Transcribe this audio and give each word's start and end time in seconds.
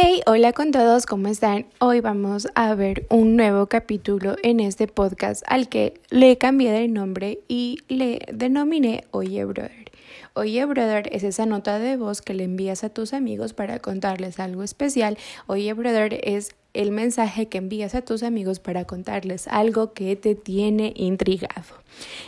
Hey, 0.00 0.20
hola 0.26 0.52
con 0.52 0.70
todos, 0.70 1.06
¿cómo 1.06 1.26
están? 1.26 1.66
Hoy 1.80 2.00
vamos 2.00 2.46
a 2.54 2.72
ver 2.76 3.08
un 3.10 3.34
nuevo 3.34 3.66
capítulo 3.66 4.36
en 4.44 4.60
este 4.60 4.86
podcast 4.86 5.42
al 5.48 5.68
que 5.68 6.00
le 6.08 6.38
cambié 6.38 6.70
de 6.70 6.86
nombre 6.86 7.40
y 7.48 7.80
le 7.88 8.20
denominé 8.32 9.02
Oye 9.10 9.44
Brother. 9.44 9.90
Oye 10.34 10.64
Brother 10.66 11.08
es 11.10 11.24
esa 11.24 11.46
nota 11.46 11.80
de 11.80 11.96
voz 11.96 12.22
que 12.22 12.32
le 12.32 12.44
envías 12.44 12.84
a 12.84 12.90
tus 12.90 13.12
amigos 13.12 13.54
para 13.54 13.80
contarles 13.80 14.38
algo 14.38 14.62
especial. 14.62 15.18
Oye 15.48 15.72
Brother 15.72 16.20
es 16.22 16.54
el 16.74 16.92
mensaje 16.92 17.48
que 17.48 17.58
envías 17.58 17.96
a 17.96 18.02
tus 18.02 18.22
amigos 18.22 18.60
para 18.60 18.84
contarles 18.84 19.48
algo 19.48 19.94
que 19.94 20.14
te 20.14 20.36
tiene 20.36 20.92
intrigado. 20.94 21.74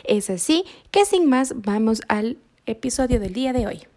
Es 0.02 0.28
así 0.28 0.64
que 0.90 1.04
sin 1.04 1.28
más 1.28 1.52
vamos 1.54 2.02
al 2.08 2.36
episodio 2.66 3.20
del 3.20 3.32
día 3.32 3.52
de 3.52 3.68
hoy. 3.68 3.89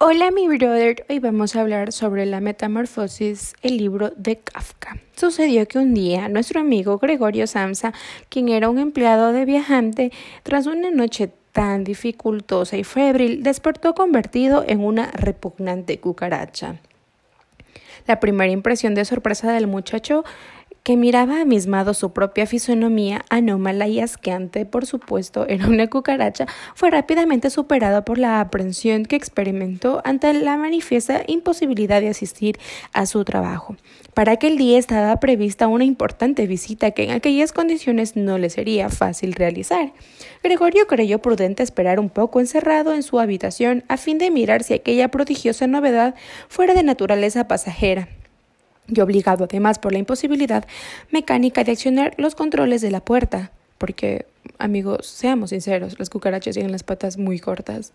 Hola 0.00 0.30
mi 0.30 0.48
brother, 0.48 1.04
hoy 1.08 1.18
vamos 1.18 1.54
a 1.54 1.60
hablar 1.60 1.92
sobre 1.92 2.26
la 2.26 2.40
metamorfosis, 2.40 3.54
el 3.62 3.76
libro 3.76 4.10
de 4.16 4.38
Kafka. 4.38 4.98
Sucedió 5.16 5.66
que 5.68 5.78
un 5.78 5.94
día 5.94 6.28
nuestro 6.28 6.60
amigo 6.60 6.98
Gregorio 6.98 7.46
Samsa, 7.46 7.92
quien 8.28 8.48
era 8.48 8.68
un 8.68 8.78
empleado 8.78 9.32
de 9.32 9.44
viajante, 9.44 10.12
tras 10.42 10.66
una 10.66 10.90
noche 10.90 11.30
tan 11.52 11.84
dificultosa 11.84 12.76
y 12.76 12.84
febril, 12.84 13.42
despertó 13.42 13.94
convertido 13.94 14.64
en 14.66 14.80
una 14.80 15.10
repugnante 15.12 16.00
cucaracha. 16.00 16.80
La 18.06 18.20
primera 18.20 18.52
impresión 18.52 18.94
de 18.94 19.04
sorpresa 19.04 19.52
del 19.52 19.66
muchacho 19.66 20.24
que 20.84 20.98
miraba 20.98 21.40
amismado 21.40 21.94
su 21.94 22.12
propia 22.12 22.46
fisonomía 22.46 23.24
anómala 23.30 23.88
y 23.88 24.00
asqueante, 24.00 24.66
por 24.66 24.84
supuesto, 24.84 25.46
era 25.48 25.66
una 25.66 25.88
cucaracha, 25.88 26.46
fue 26.74 26.90
rápidamente 26.90 27.48
superado 27.48 28.04
por 28.04 28.18
la 28.18 28.40
aprensión 28.40 29.06
que 29.06 29.16
experimentó 29.16 30.02
ante 30.04 30.32
la 30.34 30.58
manifiesta 30.58 31.22
imposibilidad 31.26 32.02
de 32.02 32.10
asistir 32.10 32.58
a 32.92 33.06
su 33.06 33.24
trabajo. 33.24 33.76
Para 34.12 34.32
aquel 34.32 34.58
día 34.58 34.78
estaba 34.78 35.18
prevista 35.20 35.68
una 35.68 35.84
importante 35.84 36.46
visita 36.46 36.90
que 36.90 37.04
en 37.04 37.12
aquellas 37.12 37.52
condiciones 37.52 38.14
no 38.14 38.36
le 38.36 38.50
sería 38.50 38.90
fácil 38.90 39.32
realizar. 39.32 39.92
Gregorio 40.42 40.86
creyó 40.86 41.20
prudente 41.20 41.62
esperar 41.62 41.98
un 41.98 42.10
poco 42.10 42.40
encerrado 42.40 42.92
en 42.92 43.02
su 43.02 43.18
habitación 43.18 43.84
a 43.88 43.96
fin 43.96 44.18
de 44.18 44.30
mirar 44.30 44.62
si 44.62 44.74
aquella 44.74 45.08
prodigiosa 45.08 45.66
novedad 45.66 46.14
fuera 46.48 46.74
de 46.74 46.82
naturaleza 46.82 47.48
pasajera 47.48 48.08
y 48.88 49.00
obligado 49.00 49.44
además 49.44 49.78
por 49.78 49.92
la 49.92 49.98
imposibilidad 49.98 50.66
mecánica 51.10 51.64
de 51.64 51.72
accionar 51.72 52.14
los 52.18 52.34
controles 52.34 52.80
de 52.80 52.90
la 52.90 53.00
puerta, 53.00 53.50
porque, 53.78 54.26
amigos, 54.58 55.06
seamos 55.06 55.50
sinceros, 55.50 55.98
las 55.98 56.10
cucarachas 56.10 56.54
tienen 56.54 56.72
las 56.72 56.82
patas 56.82 57.18
muy 57.18 57.38
cortas. 57.38 57.92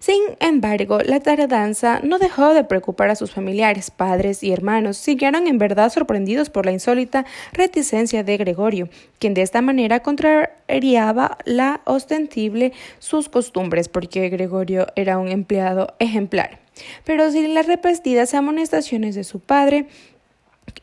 Sin 0.00 0.22
embargo, 0.38 1.00
la 1.00 1.18
tardanza 1.18 2.00
no 2.04 2.20
dejó 2.20 2.54
de 2.54 2.62
preocupar 2.62 3.10
a 3.10 3.16
sus 3.16 3.32
familiares, 3.32 3.90
padres 3.90 4.44
y 4.44 4.52
hermanos, 4.52 4.96
siguieron 4.96 5.48
en 5.48 5.58
verdad 5.58 5.90
sorprendidos 5.90 6.50
por 6.50 6.66
la 6.66 6.72
insólita 6.72 7.26
reticencia 7.52 8.22
de 8.22 8.36
Gregorio, 8.36 8.88
quien 9.18 9.34
de 9.34 9.42
esta 9.42 9.60
manera 9.60 10.00
contrariaba 10.00 11.38
la 11.44 11.80
ostensible 11.84 12.72
sus 13.00 13.28
costumbres, 13.28 13.88
porque 13.88 14.28
Gregorio 14.28 14.86
era 14.94 15.18
un 15.18 15.28
empleado 15.28 15.94
ejemplar. 15.98 16.60
Pero 17.04 17.30
sin 17.30 17.54
las 17.54 17.66
repetidas 17.66 18.34
amonestaciones 18.34 19.14
de 19.14 19.24
su 19.24 19.40
padre, 19.40 19.86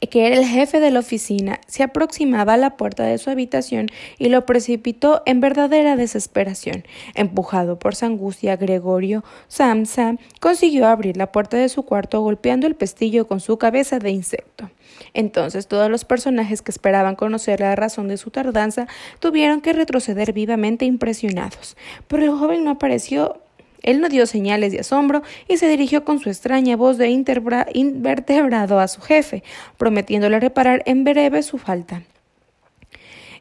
que 0.09 0.27
era 0.27 0.37
el 0.37 0.45
jefe 0.45 0.79
de 0.79 0.91
la 0.91 0.99
oficina, 0.99 1.59
se 1.67 1.83
aproximaba 1.83 2.53
a 2.53 2.57
la 2.57 2.77
puerta 2.77 3.03
de 3.03 3.17
su 3.17 3.29
habitación 3.29 3.87
y 4.17 4.29
lo 4.29 4.45
precipitó 4.45 5.21
en 5.25 5.39
verdadera 5.39 5.95
desesperación. 5.95 6.85
Empujado 7.13 7.79
por 7.79 7.95
su 7.95 8.05
angustia, 8.05 8.55
Gregorio 8.55 9.23
Samsa 9.47 10.15
consiguió 10.39 10.87
abrir 10.87 11.17
la 11.17 11.31
puerta 11.31 11.57
de 11.57 11.69
su 11.69 11.83
cuarto 11.83 12.21
golpeando 12.21 12.67
el 12.67 12.75
pestillo 12.75 13.27
con 13.27 13.39
su 13.39 13.57
cabeza 13.57 13.99
de 13.99 14.11
insecto. 14.11 14.69
Entonces 15.13 15.67
todos 15.67 15.89
los 15.89 16.05
personajes 16.05 16.61
que 16.61 16.71
esperaban 16.71 17.15
conocer 17.15 17.59
la 17.59 17.75
razón 17.75 18.07
de 18.07 18.17
su 18.17 18.31
tardanza 18.31 18.87
tuvieron 19.19 19.61
que 19.61 19.73
retroceder 19.73 20.33
vivamente 20.33 20.85
impresionados. 20.85 21.75
Pero 22.07 22.23
el 22.23 22.31
joven 22.31 22.63
no 22.63 22.71
apareció 22.71 23.41
él 23.85 24.01
no 24.01 24.09
dio 24.09 24.25
señales 24.25 24.71
de 24.71 24.79
asombro 24.79 25.21
y 25.47 25.57
se 25.57 25.69
dirigió 25.69 26.03
con 26.03 26.19
su 26.19 26.29
extraña 26.29 26.75
voz 26.75 26.97
de 26.97 27.09
invertebrado 27.09 28.79
a 28.79 28.87
su 28.87 29.01
jefe, 29.01 29.43
prometiéndole 29.77 30.39
reparar 30.39 30.81
en 30.85 31.03
breve 31.03 31.43
su 31.43 31.57
falta. 31.57 32.01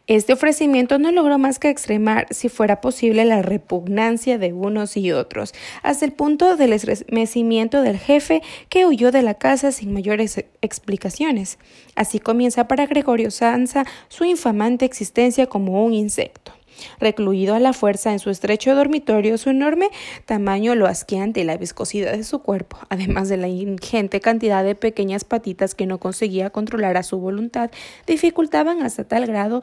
Este 0.07 0.35
ofrecimiento 0.35 0.99
no 0.99 1.13
logró 1.13 1.39
más 1.39 1.59
que 1.59 1.71
extremar, 1.71 2.27
si 2.31 2.51
fuera 2.51 2.83
posible, 2.83 3.25
la 3.25 3.41
repugnancia 3.41 4.37
de 4.37 4.53
unos 4.53 4.99
y 4.99 5.13
otros, 5.13 5.55
hasta 5.83 6.05
el 6.05 6.13
punto 6.13 6.59
del 6.59 6.75
estremecimiento 6.75 7.81
del 7.81 7.97
jefe 7.97 8.43
que 8.69 8.85
huyó 8.85 9.11
de 9.13 9.23
la 9.23 9.33
casa 9.33 9.73
sin 9.73 9.95
mayores 9.95 10.45
explicaciones. 10.61 11.59
Así 11.97 12.19
comienza 12.19 12.69
para 12.69 12.85
Gregorio 12.85 13.31
Sanza 13.31 13.87
su 14.09 14.25
infamante 14.25 14.85
existencia 14.85 15.47
como 15.47 15.83
un 15.83 15.95
insecto. 15.95 16.54
Recluido 17.01 17.55
a 17.55 17.61
la 17.61 17.73
fuerza 17.73 18.13
en 18.13 18.19
su 18.19 18.31
estrecho 18.31 18.75
dormitorio, 18.75 19.39
su 19.39 19.51
enorme 19.51 19.91
tamaño, 20.27 20.75
lo 20.75 20.87
asqueante 20.87 21.41
y 21.41 21.45
la 21.45 21.57
viscosidad 21.57 22.13
de 22.13 22.25
su 22.25 22.41
cuerpo, 22.41 22.79
además 22.89 23.29
de 23.29 23.37
la 23.37 23.49
ingente 23.49 24.21
cantidad 24.21 24.65
de 24.65 24.75
pequeñas 24.75 25.25
patitas 25.25 25.75
que 25.75 25.87
no 25.87 25.99
conseguía 25.99 26.51
controlar 26.51 26.97
a 26.97 27.03
su 27.03 27.19
voluntad, 27.19 27.71
dificultaban 28.07 28.83
hasta 28.83 29.05
tal 29.05 29.27
grado 29.27 29.63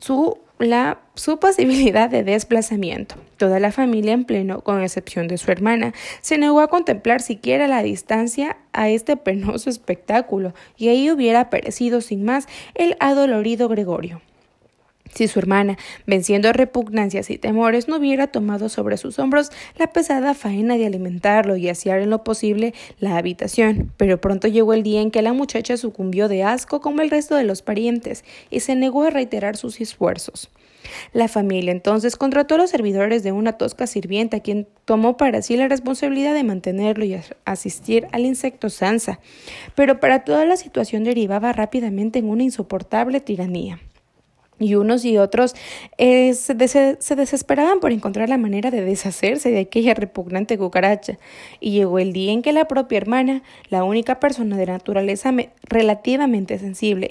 su, 0.00 0.38
la, 0.58 0.98
su 1.14 1.38
posibilidad 1.38 2.08
de 2.08 2.22
desplazamiento. 2.22 3.16
Toda 3.36 3.60
la 3.60 3.72
familia 3.72 4.12
en 4.12 4.24
pleno, 4.24 4.60
con 4.60 4.82
excepción 4.82 5.28
de 5.28 5.38
su 5.38 5.50
hermana, 5.50 5.92
se 6.20 6.38
negó 6.38 6.60
a 6.60 6.68
contemplar 6.68 7.20
siquiera 7.20 7.68
la 7.68 7.82
distancia 7.82 8.56
a 8.72 8.88
este 8.88 9.16
penoso 9.16 9.70
espectáculo, 9.70 10.54
y 10.76 10.88
ahí 10.88 11.10
hubiera 11.10 11.50
perecido 11.50 12.00
sin 12.00 12.24
más 12.24 12.46
el 12.74 12.96
adolorido 13.00 13.68
Gregorio. 13.68 14.20
Si 15.14 15.28
su 15.28 15.38
hermana, 15.38 15.76
venciendo 16.06 16.52
repugnancias 16.52 17.30
y 17.30 17.38
temores, 17.38 17.88
no 17.88 17.96
hubiera 17.96 18.26
tomado 18.26 18.68
sobre 18.68 18.96
sus 18.96 19.18
hombros 19.18 19.50
la 19.78 19.92
pesada 19.92 20.34
faena 20.34 20.76
de 20.76 20.86
alimentarlo 20.86 21.56
y 21.56 21.68
asear 21.68 22.00
en 22.00 22.10
lo 22.10 22.24
posible 22.24 22.74
la 22.98 23.16
habitación, 23.16 23.92
pero 23.96 24.20
pronto 24.20 24.48
llegó 24.48 24.74
el 24.74 24.82
día 24.82 25.00
en 25.00 25.10
que 25.10 25.22
la 25.22 25.32
muchacha 25.32 25.76
sucumbió 25.76 26.28
de 26.28 26.44
asco 26.44 26.80
como 26.80 27.02
el 27.02 27.10
resto 27.10 27.36
de 27.36 27.44
los 27.44 27.62
parientes 27.62 28.24
y 28.50 28.60
se 28.60 28.74
negó 28.74 29.04
a 29.04 29.10
reiterar 29.10 29.56
sus 29.56 29.80
esfuerzos. 29.80 30.50
La 31.12 31.28
familia 31.28 31.72
entonces 31.72 32.16
contrató 32.16 32.54
a 32.54 32.58
los 32.58 32.70
servidores 32.70 33.22
de 33.22 33.32
una 33.32 33.54
tosca 33.54 33.86
sirvienta, 33.86 34.40
quien 34.40 34.68
tomó 34.84 35.16
para 35.16 35.42
sí 35.42 35.56
la 35.56 35.68
responsabilidad 35.68 36.34
de 36.34 36.44
mantenerlo 36.44 37.04
y 37.04 37.18
asistir 37.44 38.06
al 38.12 38.24
insecto 38.24 38.70
Sansa, 38.70 39.18
pero 39.74 39.98
para 39.98 40.24
toda 40.24 40.44
la 40.44 40.56
situación 40.56 41.04
derivaba 41.04 41.52
rápidamente 41.52 42.18
en 42.18 42.28
una 42.28 42.44
insoportable 42.44 43.20
tiranía 43.20 43.80
y 44.58 44.74
unos 44.74 45.04
y 45.04 45.18
otros 45.18 45.54
eh, 45.98 46.34
se, 46.34 46.54
desesperaban 46.54 47.80
por 47.80 47.92
encontrar 47.92 48.28
la 48.28 48.38
manera 48.38 48.70
de 48.70 48.82
deshacerse 48.82 49.50
de 49.50 49.60
aquella 49.60 49.94
repugnante 49.94 50.56
cucaracha. 50.58 51.18
Y 51.60 51.72
llegó 51.72 51.98
el 51.98 52.12
día 52.12 52.32
en 52.32 52.42
que 52.42 52.52
la 52.52 52.66
propia 52.66 52.98
hermana, 52.98 53.42
la 53.68 53.84
única 53.84 54.20
persona 54.20 54.56
de 54.56 54.66
naturaleza 54.66 55.32
relativamente 55.62 56.58
sensible 56.58 57.08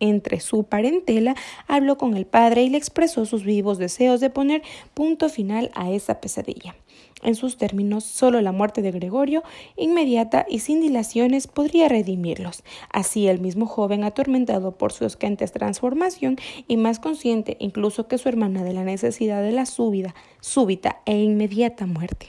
entre 0.00 0.40
su 0.40 0.64
parentela, 0.64 1.34
habló 1.66 1.96
con 1.96 2.16
el 2.16 2.26
padre 2.26 2.62
y 2.62 2.68
le 2.68 2.78
expresó 2.78 3.24
sus 3.24 3.44
vivos 3.44 3.78
deseos 3.78 4.20
de 4.20 4.30
poner 4.30 4.62
punto 4.94 5.28
final 5.28 5.70
a 5.74 5.90
esa 5.90 6.20
pesadilla. 6.20 6.74
En 7.22 7.36
sus 7.36 7.56
términos, 7.56 8.04
solo 8.04 8.40
la 8.40 8.52
muerte 8.52 8.82
de 8.82 8.90
Gregorio, 8.90 9.42
inmediata 9.76 10.44
y 10.48 10.58
sin 10.58 10.80
dilaciones, 10.80 11.46
podría 11.46 11.88
redimirlos. 11.88 12.64
Así 12.90 13.28
el 13.28 13.40
mismo 13.40 13.66
joven, 13.66 14.04
atormentado 14.04 14.72
por 14.72 14.92
su 14.92 15.06
escante 15.06 15.46
transformación 15.46 16.36
y 16.66 16.76
más 16.76 16.98
consciente 16.98 17.56
incluso 17.60 18.08
que 18.08 18.18
su 18.18 18.28
hermana 18.28 18.64
de 18.64 18.72
la 18.72 18.84
necesidad 18.84 19.42
de 19.42 19.52
la 19.52 19.66
súbita, 19.66 20.14
súbita 20.40 21.00
e 21.06 21.18
inmediata 21.18 21.86
muerte. 21.86 22.26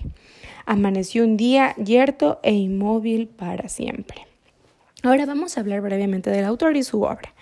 Amaneció 0.66 1.24
un 1.24 1.38
día 1.38 1.76
yerto 1.76 2.40
e 2.44 2.54
inmóvil 2.54 3.28
para 3.28 3.68
siempre. 3.70 4.28
Ahora 5.02 5.26
vamos 5.26 5.58
a 5.58 5.60
hablar 5.60 5.82
brevemente 5.82 6.30
del 6.30 6.46
autor 6.46 6.78
y 6.78 6.84
su 6.84 7.02
obra. 7.02 7.34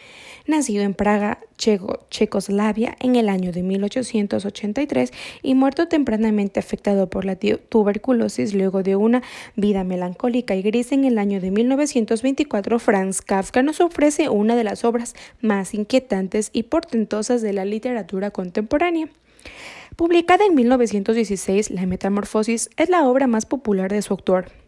Nacido 0.47 0.83
en 0.83 0.93
Praga, 0.93 1.39
Checoslavia, 1.57 2.95
en 2.99 3.15
el 3.15 3.29
año 3.29 3.51
de 3.51 3.61
1883 3.61 5.11
y 5.43 5.53
muerto 5.53 5.87
tempranamente 5.87 6.59
afectado 6.59 7.09
por 7.09 7.25
la 7.25 7.35
tuberculosis 7.35 8.53
luego 8.53 8.81
de 8.81 8.95
una 8.95 9.21
vida 9.55 9.83
melancólica 9.83 10.55
y 10.55 10.61
gris 10.61 10.91
en 10.91 11.05
el 11.05 11.17
año 11.17 11.39
de 11.39 11.51
1924, 11.51 12.79
Franz 12.79 13.21
Kafka 13.21 13.61
nos 13.61 13.81
ofrece 13.81 14.29
una 14.29 14.55
de 14.55 14.63
las 14.63 14.83
obras 14.83 15.15
más 15.41 15.73
inquietantes 15.73 16.49
y 16.53 16.63
portentosas 16.63 17.41
de 17.41 17.53
la 17.53 17.65
literatura 17.65 18.31
contemporánea. 18.31 19.09
Publicada 19.95 20.45
en 20.45 20.55
1916, 20.55 21.69
La 21.69 21.85
Metamorfosis 21.85 22.69
es 22.77 22.89
la 22.89 23.07
obra 23.07 23.27
más 23.27 23.45
popular 23.45 23.91
de 23.91 24.01
su 24.01 24.13
autor 24.13 24.60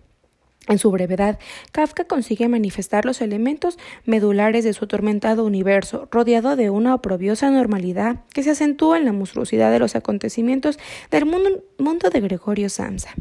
En 0.70 0.78
su 0.78 0.92
brevedad, 0.92 1.40
Kafka 1.74 2.06
consigue 2.06 2.48
manifestar 2.48 3.04
los 3.04 3.20
elementos 3.20 3.78
medulares 4.06 4.64
de 4.64 4.72
su 4.72 4.86
atormentado 4.86 5.46
universo, 5.46 6.08
rodeado 6.10 6.56
de 6.56 6.70
una 6.70 6.96
oprobiosa 6.96 7.50
normalidad 7.52 8.22
que 8.34 8.44
se 8.44 8.52
acentúa 8.52 8.98
en 8.98 9.04
la 9.04 9.12
monstruosidad 9.12 9.72
de 9.74 9.80
los 9.80 9.98
acontecimientos 9.98 10.80
del 11.12 11.26
mundo, 11.26 12.10
de 12.10 12.22
Gregorio 12.22 12.70
Samsa. 12.70 13.14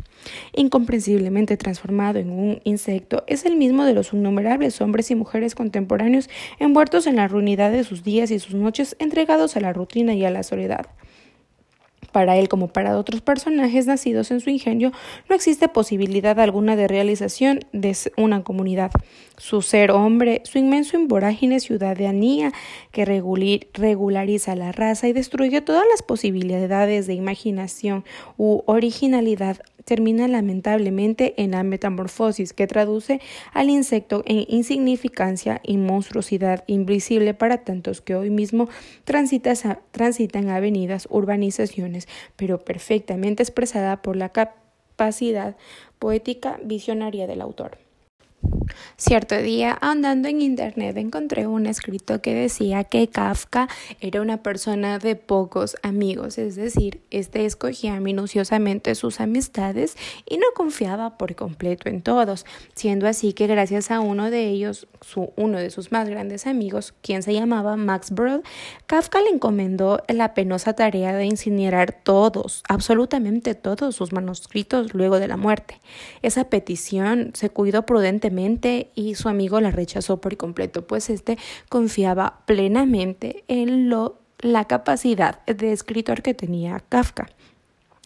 Incomprensiblemente 0.54 1.56
transformado 1.56 2.20
en 2.20 2.30
un 2.30 2.60
insecto, 2.62 3.24
es 3.26 3.44
el 3.44 3.56
mismo 3.56 3.84
de 3.84 3.94
los 3.94 4.12
innumerables 4.12 4.80
hombres 4.80 5.10
y 5.10 5.16
mujeres 5.16 5.56
contemporáneos 5.56 6.30
envueltos 6.60 7.08
en 7.08 7.16
la 7.16 7.26
ruinidad 7.26 7.72
de 7.72 7.82
sus 7.82 8.04
días 8.04 8.30
y 8.30 8.38
sus 8.38 8.54
noches, 8.54 8.94
entregados 9.00 9.56
a 9.56 9.60
la 9.60 9.72
rutina 9.72 10.14
y 10.14 10.24
a 10.24 10.30
la 10.30 10.44
soledad. 10.44 10.86
Para 12.12 12.36
él, 12.36 12.48
como 12.48 12.68
para 12.68 12.98
otros 12.98 13.20
personajes 13.20 13.86
nacidos 13.86 14.30
en 14.30 14.40
su 14.40 14.50
ingenio, 14.50 14.92
no 15.28 15.34
existe 15.34 15.68
posibilidad 15.68 16.38
alguna 16.38 16.76
de 16.76 16.88
realización 16.88 17.60
de 17.72 17.96
una 18.16 18.42
comunidad. 18.44 18.90
Su 19.38 19.62
ser 19.62 19.90
hombre, 19.90 20.42
su 20.44 20.58
inmenso 20.58 20.98
vorágine 21.06 21.58
ciudadanía 21.58 22.52
que 22.92 23.04
regulariza 23.04 24.54
la 24.54 24.72
raza 24.72 25.08
y 25.08 25.12
destruye 25.12 25.60
todas 25.60 25.84
las 25.90 26.02
posibilidades 26.02 27.06
de 27.06 27.14
imaginación 27.14 28.04
u 28.36 28.62
originalidad 28.66 29.58
termina 29.84 30.28
lamentablemente 30.28 31.34
en 31.42 31.52
la 31.52 31.62
metamorfosis 31.62 32.52
que 32.52 32.66
traduce 32.66 33.20
al 33.52 33.70
insecto 33.70 34.22
en 34.26 34.44
insignificancia 34.48 35.60
y 35.64 35.76
monstruosidad 35.76 36.64
invisible 36.66 37.34
para 37.34 37.58
tantos 37.58 38.00
que 38.00 38.14
hoy 38.14 38.30
mismo 38.30 38.68
transitan 39.04 40.50
avenidas, 40.50 41.08
urbanizaciones, 41.10 42.01
pero 42.36 42.58
perfectamente 42.58 43.42
expresada 43.42 44.02
por 44.02 44.16
la 44.16 44.30
capacidad 44.30 45.56
poética 45.98 46.58
visionaria 46.62 47.26
del 47.26 47.40
autor. 47.40 47.78
Cierto 48.96 49.36
día, 49.36 49.76
andando 49.80 50.28
en 50.28 50.40
internet, 50.40 50.96
encontré 50.96 51.46
un 51.46 51.66
escrito 51.66 52.20
que 52.20 52.34
decía 52.34 52.84
que 52.84 53.08
Kafka 53.08 53.68
era 54.00 54.20
una 54.20 54.42
persona 54.42 54.98
de 54.98 55.16
pocos 55.16 55.76
amigos, 55.82 56.38
es 56.38 56.56
decir, 56.56 57.00
este 57.10 57.44
escogía 57.44 57.98
minuciosamente 58.00 58.94
sus 58.94 59.20
amistades 59.20 59.96
y 60.28 60.38
no 60.38 60.46
confiaba 60.54 61.18
por 61.18 61.34
completo 61.34 61.88
en 61.88 62.02
todos, 62.02 62.46
siendo 62.74 63.06
así 63.08 63.32
que 63.32 63.46
gracias 63.46 63.90
a 63.90 64.00
uno 64.00 64.30
de 64.30 64.48
ellos, 64.48 64.86
su, 65.00 65.32
uno 65.36 65.58
de 65.58 65.70
sus 65.70 65.92
más 65.92 66.08
grandes 66.08 66.46
amigos, 66.46 66.94
quien 67.02 67.22
se 67.22 67.34
llamaba 67.34 67.76
Max 67.76 68.10
Brod, 68.10 68.42
Kafka 68.86 69.20
le 69.20 69.30
encomendó 69.30 70.02
la 70.08 70.34
penosa 70.34 70.74
tarea 70.74 71.14
de 71.14 71.24
incinerar 71.24 71.92
todos, 71.92 72.62
absolutamente 72.68 73.54
todos 73.54 73.96
sus 73.96 74.12
manuscritos 74.12 74.94
luego 74.94 75.18
de 75.18 75.28
la 75.28 75.36
muerte. 75.36 75.80
Esa 76.22 76.44
petición 76.44 77.32
se 77.34 77.50
cuidó 77.50 77.84
prudentemente 77.84 78.61
y 78.94 79.14
su 79.14 79.28
amigo 79.28 79.60
la 79.60 79.70
rechazó 79.70 80.20
por 80.20 80.36
completo, 80.36 80.86
pues 80.86 81.10
este 81.10 81.38
confiaba 81.68 82.40
plenamente 82.46 83.44
en 83.48 83.88
lo, 83.88 84.18
la 84.40 84.66
capacidad 84.66 85.44
de 85.46 85.72
escritor 85.72 86.22
que 86.22 86.34
tenía 86.34 86.80
Kafka 86.88 87.28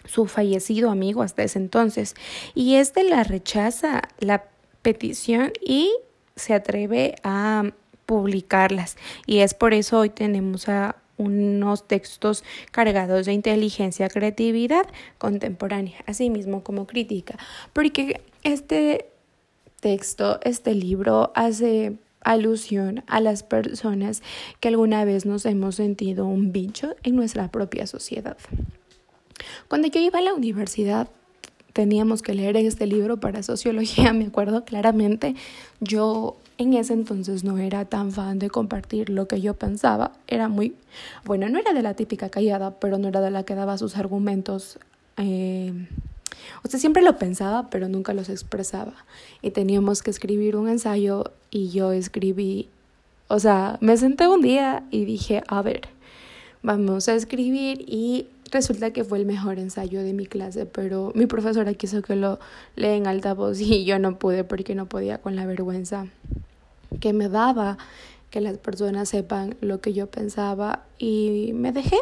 su 0.06 0.26
fallecido 0.26 0.90
amigo 0.90 1.22
hasta 1.22 1.42
ese 1.42 1.58
entonces, 1.58 2.14
y 2.54 2.76
este 2.76 3.02
la 3.04 3.24
rechaza 3.24 4.02
la 4.20 4.44
petición 4.82 5.52
y 5.60 5.92
se 6.36 6.54
atreve 6.54 7.16
a 7.24 7.72
publicarlas. 8.06 8.96
Y 9.26 9.38
es 9.38 9.54
por 9.54 9.74
eso 9.74 9.98
hoy 9.98 10.10
tenemos 10.10 10.68
a 10.68 10.96
unos 11.18 11.88
textos 11.88 12.44
cargados 12.70 13.26
de 13.26 13.32
inteligencia, 13.32 14.08
creatividad 14.08 14.86
contemporánea, 15.18 15.96
así 16.06 16.30
mismo 16.30 16.62
como 16.62 16.86
crítica, 16.86 17.38
porque 17.72 18.20
este 18.42 19.06
texto, 19.86 20.40
este 20.42 20.74
libro 20.74 21.30
hace 21.36 21.96
alusión 22.20 23.04
a 23.06 23.20
las 23.20 23.44
personas 23.44 24.20
que 24.58 24.66
alguna 24.66 25.04
vez 25.04 25.26
nos 25.26 25.46
hemos 25.46 25.76
sentido 25.76 26.26
un 26.26 26.50
bicho 26.50 26.96
en 27.04 27.14
nuestra 27.14 27.52
propia 27.52 27.86
sociedad. 27.86 28.36
Cuando 29.68 29.86
yo 29.86 30.00
iba 30.00 30.18
a 30.18 30.22
la 30.22 30.34
universidad 30.34 31.06
teníamos 31.72 32.22
que 32.22 32.34
leer 32.34 32.56
este 32.56 32.88
libro 32.88 33.20
para 33.20 33.44
sociología, 33.44 34.12
me 34.12 34.26
acuerdo 34.26 34.64
claramente. 34.64 35.36
Yo 35.78 36.36
en 36.58 36.74
ese 36.74 36.92
entonces 36.92 37.44
no 37.44 37.58
era 37.58 37.84
tan 37.84 38.10
fan 38.10 38.40
de 38.40 38.50
compartir 38.50 39.08
lo 39.08 39.28
que 39.28 39.40
yo 39.40 39.54
pensaba. 39.54 40.14
Era 40.26 40.48
muy, 40.48 40.74
bueno, 41.24 41.48
no 41.48 41.60
era 41.60 41.72
de 41.74 41.82
la 41.82 41.94
típica 41.94 42.28
callada, 42.28 42.72
pero 42.80 42.98
no 42.98 43.06
era 43.06 43.20
de 43.20 43.30
la 43.30 43.44
que 43.44 43.54
daba 43.54 43.78
sus 43.78 43.96
argumentos 43.96 44.80
eh, 45.16 45.72
o 46.62 46.68
sea, 46.68 46.80
siempre 46.80 47.02
lo 47.02 47.18
pensaba, 47.18 47.68
pero 47.70 47.88
nunca 47.88 48.14
los 48.14 48.28
expresaba. 48.28 48.94
Y 49.42 49.50
teníamos 49.50 50.02
que 50.02 50.10
escribir 50.10 50.56
un 50.56 50.68
ensayo 50.68 51.32
y 51.50 51.70
yo 51.70 51.92
escribí, 51.92 52.68
o 53.28 53.38
sea, 53.38 53.78
me 53.80 53.96
senté 53.96 54.28
un 54.28 54.40
día 54.40 54.84
y 54.90 55.04
dije, 55.04 55.42
a 55.48 55.62
ver, 55.62 55.82
vamos 56.62 57.08
a 57.08 57.14
escribir 57.14 57.84
y 57.86 58.28
resulta 58.50 58.92
que 58.92 59.04
fue 59.04 59.18
el 59.18 59.26
mejor 59.26 59.58
ensayo 59.58 60.02
de 60.02 60.12
mi 60.12 60.26
clase, 60.26 60.66
pero 60.66 61.12
mi 61.14 61.26
profesora 61.26 61.74
quiso 61.74 62.02
que 62.02 62.16
lo 62.16 62.38
lea 62.74 62.96
en 62.96 63.06
alta 63.06 63.34
voz 63.34 63.60
y 63.60 63.84
yo 63.84 63.98
no 63.98 64.18
pude 64.18 64.44
porque 64.44 64.74
no 64.74 64.86
podía 64.86 65.18
con 65.18 65.36
la 65.36 65.46
vergüenza 65.46 66.06
que 67.00 67.12
me 67.12 67.28
daba 67.28 67.78
que 68.30 68.40
las 68.40 68.58
personas 68.58 69.08
sepan 69.08 69.56
lo 69.60 69.80
que 69.80 69.92
yo 69.92 70.06
pensaba 70.08 70.84
y 70.98 71.52
me 71.54 71.72
dejé 71.72 71.98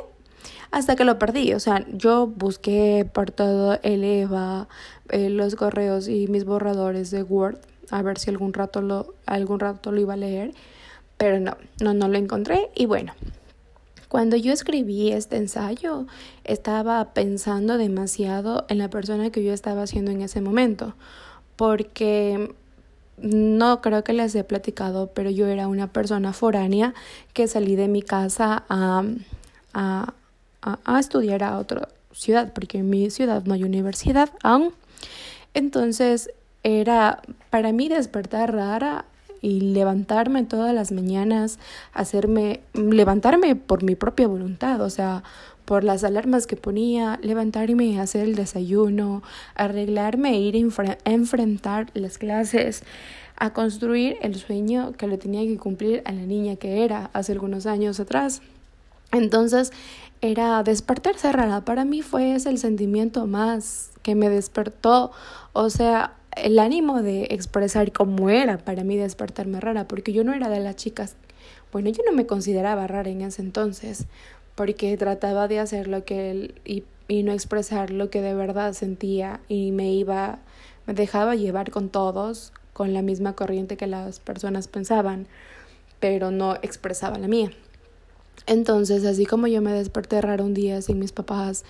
hasta 0.74 0.96
que 0.96 1.04
lo 1.04 1.18
perdí. 1.18 1.54
O 1.54 1.60
sea, 1.60 1.86
yo 1.92 2.26
busqué 2.26 3.08
por 3.10 3.30
todo 3.30 3.78
el 3.82 4.02
EVA, 4.02 4.68
eh, 5.10 5.30
los 5.30 5.54
correos 5.54 6.08
y 6.08 6.26
mis 6.26 6.44
borradores 6.44 7.10
de 7.10 7.22
Word 7.22 7.58
a 7.90 8.02
ver 8.02 8.18
si 8.18 8.30
algún 8.30 8.52
rato 8.52 8.82
lo, 8.82 9.14
algún 9.26 9.60
rato 9.60 9.92
lo 9.92 10.00
iba 10.00 10.14
a 10.14 10.16
leer, 10.16 10.52
pero 11.16 11.38
no, 11.38 11.56
no, 11.80 11.94
no 11.94 12.08
lo 12.08 12.18
encontré 12.18 12.70
y 12.74 12.86
bueno. 12.86 13.12
Cuando 14.08 14.36
yo 14.36 14.52
escribí 14.52 15.10
este 15.10 15.36
ensayo, 15.36 16.06
estaba 16.44 17.14
pensando 17.14 17.78
demasiado 17.78 18.64
en 18.68 18.78
la 18.78 18.88
persona 18.88 19.30
que 19.30 19.42
yo 19.42 19.52
estaba 19.52 19.86
siendo 19.86 20.10
en 20.10 20.22
ese 20.22 20.40
momento, 20.40 20.94
porque 21.56 22.54
no 23.18 23.80
creo 23.80 24.02
que 24.04 24.12
les 24.12 24.34
he 24.34 24.44
platicado, 24.44 25.08
pero 25.08 25.30
yo 25.30 25.46
era 25.46 25.68
una 25.68 25.92
persona 25.92 26.32
foránea 26.32 26.94
que 27.32 27.48
salí 27.48 27.76
de 27.76 27.88
mi 27.88 28.02
casa 28.02 28.64
a, 28.68 29.04
a, 29.72 30.14
a, 30.64 30.98
estudiar 30.98 31.42
a 31.42 31.58
otra 31.58 31.88
ciudad, 32.12 32.52
porque 32.52 32.78
en 32.78 32.90
mi 32.90 33.10
ciudad 33.10 33.44
no 33.44 33.54
hay 33.54 33.64
universidad 33.64 34.30
aún. 34.42 34.72
Entonces 35.52 36.30
era 36.62 37.22
para 37.50 37.72
mí 37.72 37.88
despertar 37.88 38.54
rara 38.54 39.04
y 39.42 39.60
levantarme 39.60 40.44
todas 40.44 40.74
las 40.74 40.90
mañanas, 40.90 41.58
hacerme, 41.92 42.60
levantarme 42.72 43.56
por 43.56 43.82
mi 43.82 43.94
propia 43.94 44.26
voluntad, 44.26 44.80
o 44.80 44.88
sea, 44.88 45.22
por 45.66 45.84
las 45.84 46.04
alarmas 46.04 46.46
que 46.46 46.56
ponía, 46.56 47.18
levantarme, 47.22 48.00
hacer 48.00 48.24
el 48.24 48.36
desayuno, 48.36 49.22
arreglarme, 49.54 50.38
ir 50.38 50.56
a 50.56 51.10
enfrentar 51.10 51.90
las 51.94 52.18
clases, 52.18 52.82
a 53.36 53.52
construir 53.52 54.16
el 54.22 54.34
sueño 54.36 54.92
que 54.92 55.06
le 55.06 55.18
tenía 55.18 55.42
que 55.42 55.58
cumplir 55.58 56.02
a 56.04 56.12
la 56.12 56.22
niña 56.22 56.56
que 56.56 56.84
era 56.84 57.10
hace 57.12 57.32
algunos 57.32 57.66
años 57.66 57.98
atrás. 58.00 58.42
Entonces 59.12 59.72
era 60.24 60.62
despertarse 60.62 61.30
rara. 61.32 61.66
Para 61.66 61.84
mí 61.84 62.00
fue 62.00 62.34
ese 62.34 62.48
el 62.48 62.56
sentimiento 62.56 63.26
más 63.26 63.90
que 64.02 64.14
me 64.14 64.30
despertó. 64.30 65.12
O 65.52 65.68
sea, 65.68 66.14
el 66.34 66.58
ánimo 66.58 67.02
de 67.02 67.24
expresar 67.30 67.92
cómo 67.92 68.30
era 68.30 68.56
para 68.56 68.84
mí 68.84 68.96
despertarme 68.96 69.60
rara, 69.60 69.86
porque 69.86 70.14
yo 70.14 70.24
no 70.24 70.32
era 70.32 70.48
de 70.48 70.60
las 70.60 70.76
chicas. 70.76 71.16
Bueno, 71.72 71.90
yo 71.90 72.02
no 72.06 72.16
me 72.16 72.24
consideraba 72.24 72.86
rara 72.86 73.10
en 73.10 73.20
ese 73.20 73.42
entonces, 73.42 74.06
porque 74.54 74.96
trataba 74.96 75.46
de 75.46 75.60
hacer 75.60 75.88
lo 75.88 76.06
que 76.06 76.30
él 76.30 76.54
y, 76.64 76.84
y 77.06 77.22
no 77.22 77.32
expresar 77.32 77.90
lo 77.90 78.08
que 78.08 78.22
de 78.22 78.32
verdad 78.32 78.72
sentía 78.72 79.40
y 79.46 79.72
me 79.72 79.92
iba, 79.92 80.38
me 80.86 80.94
dejaba 80.94 81.34
llevar 81.34 81.70
con 81.70 81.90
todos, 81.90 82.54
con 82.72 82.94
la 82.94 83.02
misma 83.02 83.34
corriente 83.34 83.76
que 83.76 83.86
las 83.86 84.20
personas 84.20 84.68
pensaban, 84.68 85.26
pero 86.00 86.30
no 86.30 86.54
expresaba 86.62 87.18
la 87.18 87.28
mía. 87.28 87.50
Entonces, 88.46 89.04
así 89.04 89.26
como 89.26 89.46
yo 89.46 89.62
me 89.62 89.72
desperté 89.72 90.20
raro 90.20 90.44
un 90.44 90.54
día 90.54 90.82
sin 90.82 90.98
mis 90.98 91.12
papás, 91.12 91.64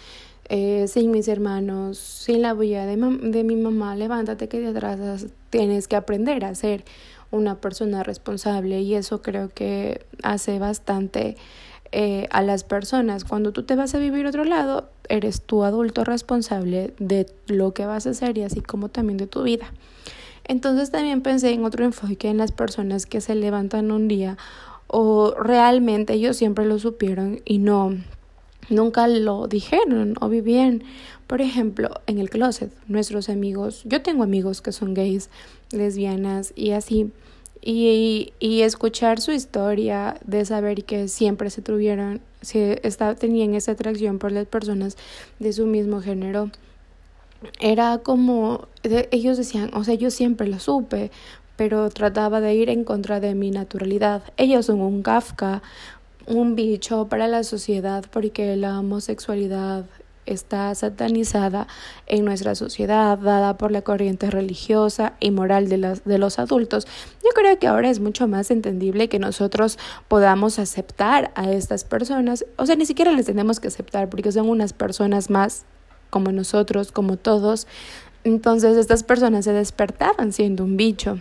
eh, 0.49 0.87
sin 0.89 1.11
mis 1.11 1.29
hermanos, 1.29 1.99
sin 1.99 2.43
la 2.43 2.53
bulla 2.53 2.85
de, 2.85 2.97
de 2.97 3.45
mi 3.45 3.57
mamá, 3.57 3.97
levántate 3.97 4.49
que 4.49 4.61
de 4.61 4.69
atrás 4.69 5.27
tienes 5.51 5.89
que 5.89 5.97
aprender 5.97 6.45
a 6.45 6.55
ser 6.55 6.85
una 7.31 7.61
persona 7.61 8.03
responsable 8.03 8.81
y 8.81 8.95
eso 8.95 9.23
creo 9.23 9.49
que 9.49 10.05
hace 10.23 10.59
bastante 10.59 11.37
eh, 11.93 12.27
a 12.31 12.43
las 12.43 12.65
personas. 12.65 13.25
Cuando 13.25 13.53
tú 13.53 13.63
te 13.63 13.77
vas 13.77 13.95
a 13.95 13.99
vivir 13.99 14.27
otro 14.27 14.45
lado, 14.45 14.89
eres 15.09 15.43
tu 15.43 15.65
adulto 15.65 16.05
responsable 16.05 16.93
de 16.99 17.27
lo 17.47 17.73
que 17.73 17.87
vas 17.87 18.07
a 18.07 18.11
hacer 18.11 18.37
y 18.37 18.43
así 18.43 18.61
como 18.61 18.89
también 18.89 19.17
de 19.17 19.27
tu 19.27 19.43
vida. 19.43 19.73
Entonces 20.47 20.91
también 20.91 21.23
pensé 21.23 21.53
en 21.53 21.65
otro 21.65 21.85
enfoque 21.85 22.29
en 22.29 22.37
las 22.37 22.53
personas 22.53 23.07
que 23.07 23.21
se 23.21 23.35
levantan 23.35 23.91
un 23.93 24.09
día 24.09 24.37
o 24.87 25.35
realmente 25.39 26.15
ellos 26.15 26.37
siempre 26.37 26.67
lo 26.67 26.79
supieron 26.79 27.41
y 27.45 27.59
no 27.59 27.97
nunca 28.71 29.07
lo 29.09 29.47
dijeron 29.47 30.15
o 30.21 30.29
vivían, 30.29 30.83
por 31.27 31.41
ejemplo, 31.41 31.91
en 32.07 32.19
el 32.19 32.31
closet. 32.31 32.73
Nuestros 32.89 33.29
amigos, 33.29 33.83
yo 33.85 34.03
tengo 34.03 34.23
amigos 34.23 34.63
que 34.63 34.73
son 34.73 34.95
gays, 34.95 35.31
lesbianas 35.71 36.53
y 36.57 36.71
así. 36.71 37.11
Y, 37.67 38.35
y 38.41 38.61
escuchar 38.61 39.21
su 39.21 39.33
historia 39.33 40.19
de 40.27 40.45
saber 40.45 40.85
que 40.85 41.09
siempre 41.09 41.49
se 41.49 41.63
tuvieron, 41.63 42.21
se 42.43 42.87
está, 42.87 43.15
tenían 43.15 43.55
esa 43.55 43.73
atracción 43.73 44.19
por 44.19 44.33
las 44.33 44.47
personas 44.47 44.99
de 45.39 45.53
su 45.55 45.67
mismo 45.67 46.03
género, 46.03 46.51
era 47.61 47.99
como, 47.99 48.69
ellos 48.83 49.37
decían, 49.37 49.71
o 49.75 49.85
sea, 49.85 49.95
yo 49.95 50.11
siempre 50.11 50.47
lo 50.47 50.59
supe, 50.59 51.11
pero 51.57 51.89
trataba 51.91 52.41
de 52.41 52.55
ir 52.55 52.69
en 52.69 52.85
contra 52.85 53.21
de 53.21 53.35
mi 53.35 53.51
naturalidad. 53.51 54.23
Ellos 54.37 54.67
son 54.67 54.81
un 54.81 55.03
Kafka, 55.03 55.63
un 56.27 56.55
bicho 56.55 57.07
para 57.09 57.29
la 57.29 57.45
sociedad 57.45 58.05
porque 58.11 58.57
la 58.57 58.79
homosexualidad 58.81 59.85
está 60.27 60.75
satanizada 60.75 61.67
en 62.07 62.25
nuestra 62.25 62.55
sociedad, 62.55 63.19
dada 63.19 63.57
por 63.57 63.71
la 63.71 63.83
corriente 63.83 64.31
religiosa 64.31 65.15
y 65.21 65.31
moral 65.31 65.69
de, 65.69 65.79
las, 65.79 66.05
de 66.05 66.19
los 66.19 66.39
adultos. 66.39 66.87
Yo 67.23 67.31
creo 67.35 67.59
que 67.59 67.67
ahora 67.67 67.91
es 67.91 68.01
mucho 68.01 68.27
más 68.27 68.51
entendible 68.51 69.09
que 69.09 69.19
nosotros 69.19 69.79
podamos 70.09 70.59
aceptar 70.59 71.31
a 71.35 71.51
estas 71.51 71.85
personas, 71.85 72.47
o 72.57 72.67
sea, 72.67 72.77
ni 72.77 72.87
siquiera 72.87 73.13
les 73.13 73.27
tenemos 73.27 73.61
que 73.61 73.69
aceptar 73.69 74.09
porque 74.09 74.33
son 74.33 74.49
unas 74.49 74.73
personas 74.73 75.31
más 75.31 75.67
como 76.11 76.31
nosotros, 76.31 76.93
como 76.93 77.17
todos. 77.17 77.67
Entonces 78.25 78.77
estas 78.77 79.03
personas 79.03 79.45
se 79.45 79.53
despertaban 79.53 80.33
siendo 80.33 80.65
un 80.65 80.77
bicho. 80.77 81.19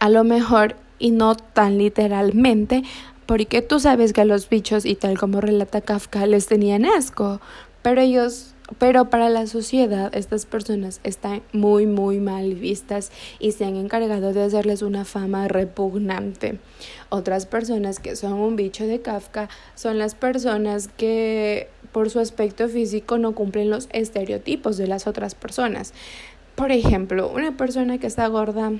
A 0.00 0.08
lo 0.08 0.24
mejor, 0.24 0.76
y 0.98 1.12
no 1.12 1.36
tan 1.36 1.78
literalmente, 1.78 2.82
porque 3.26 3.62
tú 3.62 3.78
sabes 3.78 4.12
que 4.12 4.22
a 4.22 4.24
los 4.24 4.48
bichos, 4.48 4.84
y 4.84 4.96
tal 4.96 5.18
como 5.18 5.40
relata 5.40 5.80
Kafka, 5.80 6.26
les 6.26 6.46
tenían 6.46 6.84
asco, 6.84 7.40
pero 7.82 8.00
ellos 8.00 8.54
pero 8.78 9.10
para 9.10 9.30
la 9.30 9.46
sociedad 9.46 10.14
estas 10.14 10.46
personas 10.46 11.00
están 11.02 11.42
muy 11.52 11.86
muy 11.86 12.20
mal 12.20 12.54
vistas 12.54 13.10
y 13.38 13.52
se 13.52 13.64
han 13.64 13.76
encargado 13.76 14.32
de 14.32 14.42
hacerles 14.42 14.82
una 14.82 15.04
fama 15.04 15.48
repugnante. 15.48 16.58
Otras 17.08 17.46
personas 17.46 17.98
que 17.98 18.14
son 18.14 18.34
un 18.34 18.56
bicho 18.56 18.86
de 18.86 19.00
Kafka 19.00 19.48
son 19.74 19.98
las 19.98 20.14
personas 20.14 20.88
que 20.88 21.68
por 21.92 22.10
su 22.10 22.20
aspecto 22.20 22.68
físico 22.68 23.18
no 23.18 23.34
cumplen 23.34 23.70
los 23.70 23.88
estereotipos 23.92 24.76
de 24.76 24.86
las 24.86 25.06
otras 25.06 25.34
personas. 25.34 25.92
Por 26.54 26.72
ejemplo, 26.72 27.30
una 27.30 27.56
persona 27.56 27.98
que 27.98 28.06
está 28.06 28.26
gorda 28.26 28.72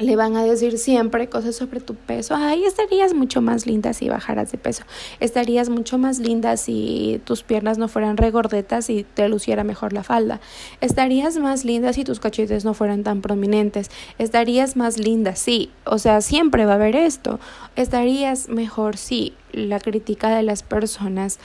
le 0.00 0.16
van 0.16 0.36
a 0.36 0.42
decir 0.42 0.78
siempre 0.78 1.28
cosas 1.28 1.54
sobre 1.54 1.80
tu 1.80 1.94
peso. 1.94 2.34
Ay, 2.36 2.64
estarías 2.64 3.14
mucho 3.14 3.40
más 3.40 3.66
linda 3.66 3.92
si 3.92 4.08
bajaras 4.08 4.50
de 4.50 4.58
peso. 4.58 4.82
Estarías 5.20 5.68
mucho 5.68 5.98
más 5.98 6.18
linda 6.18 6.56
si 6.56 7.20
tus 7.24 7.42
piernas 7.42 7.78
no 7.78 7.86
fueran 7.86 8.16
regordetas 8.16 8.90
y 8.90 9.04
te 9.04 9.28
luciera 9.28 9.62
mejor 9.62 9.92
la 9.92 10.02
falda. 10.02 10.40
Estarías 10.80 11.36
más 11.36 11.64
linda 11.64 11.92
si 11.92 12.04
tus 12.04 12.18
cachetes 12.18 12.64
no 12.64 12.74
fueran 12.74 13.04
tan 13.04 13.20
prominentes. 13.20 13.90
Estarías 14.18 14.76
más 14.76 14.98
linda, 14.98 15.36
sí. 15.36 15.70
O 15.84 15.98
sea, 15.98 16.20
siempre 16.20 16.66
va 16.66 16.72
a 16.72 16.76
haber 16.76 16.96
esto. 16.96 17.38
Estarías 17.76 18.48
mejor, 18.48 18.96
sí. 18.96 19.34
La 19.52 19.78
crítica 19.78 20.34
de 20.34 20.42
las 20.42 20.64
personas. 20.64 21.38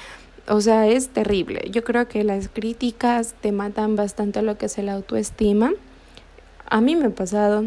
O 0.50 0.62
sea, 0.62 0.88
es 0.88 1.10
terrible. 1.10 1.70
Yo 1.72 1.84
creo 1.84 2.08
que 2.08 2.24
las 2.24 2.50
críticas 2.50 3.36
te 3.40 3.52
matan 3.52 3.96
bastante 3.96 4.42
lo 4.42 4.58
que 4.58 4.66
es 4.66 4.78
la 4.80 4.94
autoestima. 4.94 5.72
A 6.66 6.82
mí 6.82 6.96
me 6.96 7.06
ha 7.06 7.10
pasado 7.12 7.66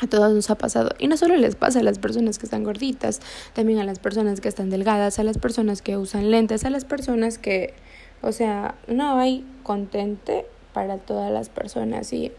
a 0.00 0.06
todos 0.06 0.32
nos 0.32 0.50
ha 0.50 0.56
pasado. 0.56 0.90
Y 0.98 1.08
no 1.08 1.16
solo 1.16 1.36
les 1.36 1.56
pasa 1.56 1.80
a 1.80 1.82
las 1.82 1.98
personas 1.98 2.38
que 2.38 2.46
están 2.46 2.64
gorditas, 2.64 3.20
también 3.52 3.78
a 3.80 3.84
las 3.84 3.98
personas 3.98 4.40
que 4.40 4.48
están 4.48 4.70
delgadas, 4.70 5.18
a 5.18 5.24
las 5.24 5.38
personas 5.38 5.82
que 5.82 5.96
usan 5.96 6.30
lentes, 6.30 6.64
a 6.64 6.70
las 6.70 6.84
personas 6.84 7.38
que, 7.38 7.74
o 8.22 8.32
sea, 8.32 8.76
no 8.86 9.18
hay 9.18 9.44
contente 9.62 10.46
para 10.72 10.98
todas 10.98 11.30
las 11.30 11.48
personas. 11.48 12.12
Y, 12.12 12.32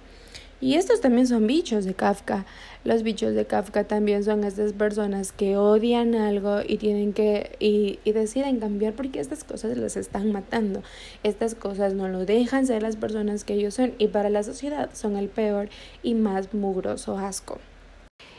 y 0.62 0.75
estos 0.75 1.01
también 1.01 1.27
son 1.27 1.48
bichos 1.48 1.86
de 1.86 1.96
Kafka. 1.96 2.46
Los 2.84 3.01
bichos 3.01 3.34
de 3.34 3.46
Kafka 3.46 3.84
también 3.84 4.24
son 4.24 4.44
estas 4.44 4.74
personas 4.74 5.32
que 5.32 5.58
odian 5.58 6.13
algo 6.15 6.60
y 6.65 6.77
tienen 6.77 7.13
que 7.13 7.56
y, 7.60 8.00
y 8.03 8.12
deciden 8.12 8.60
cambiar 8.60 8.94
porque 8.94 9.20
estas 9.20 9.44
cosas 9.44 9.75
les 9.75 9.98
están 9.98 10.32
matando. 10.32 10.84
Estas 11.24 11.56
cosas 11.56 11.96
no 11.96 12.08
lo 12.08 12.25
dejan 12.25 12.68
ser 12.68 12.84
las 12.84 12.96
personas 12.96 13.44
que 13.44 13.56
ellos 13.56 13.74
son 13.74 13.94
y 13.98 14.08
para 14.08 14.30
la 14.30 14.44
sociedad 14.44 14.91
son 14.94 15.18
el 15.18 15.30
peor 15.30 15.70
y 16.03 16.13
más 16.13 16.53
mugroso 16.53 17.18
asco. 17.18 17.60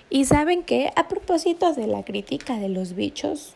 Y 0.09 0.27
saben 0.27 0.63
que 0.63 0.91
a 0.95 1.09
propósito 1.09 1.73
de 1.73 1.87
la 1.87 2.05
crítica 2.05 2.59
de 2.59 2.69
los 2.69 2.95
bichos, 2.95 3.55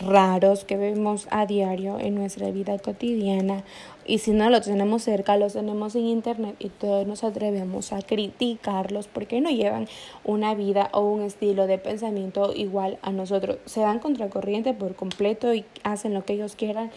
raros 0.00 0.64
que 0.64 0.76
vemos 0.76 1.28
a 1.30 1.46
diario 1.46 1.98
en 1.98 2.14
nuestra 2.14 2.50
vida 2.50 2.78
cotidiana 2.78 3.64
y 4.10 4.18
si 4.18 4.32
no 4.32 4.50
los 4.50 4.62
tenemos 4.62 5.02
cerca, 5.02 5.36
los 5.36 5.52
tenemos 5.52 5.94
en 5.94 6.06
internet 6.06 6.56
y 6.58 6.68
todos 6.68 7.06
nos 7.06 7.22
atrevemos 7.22 7.92
a 7.92 8.02
criticarlos 8.02 9.06
porque 9.06 9.40
no 9.40 9.50
llevan 9.50 9.86
una 10.24 10.54
vida 10.54 10.88
o 10.92 11.02
un 11.02 11.22
estilo 11.22 11.68
de 11.68 11.78
pensamiento 11.78 12.52
igual 12.52 12.98
a 13.02 13.12
nosotros. 13.12 13.58
Se 13.66 13.80
dan 13.82 14.00
contracorriente 14.00 14.74
por 14.74 14.96
completo 14.96 15.54
y 15.54 15.64
hacen 15.84 16.12
lo 16.12 16.24
que 16.24 16.32
ellos 16.32 16.56
quieran. 16.56 16.90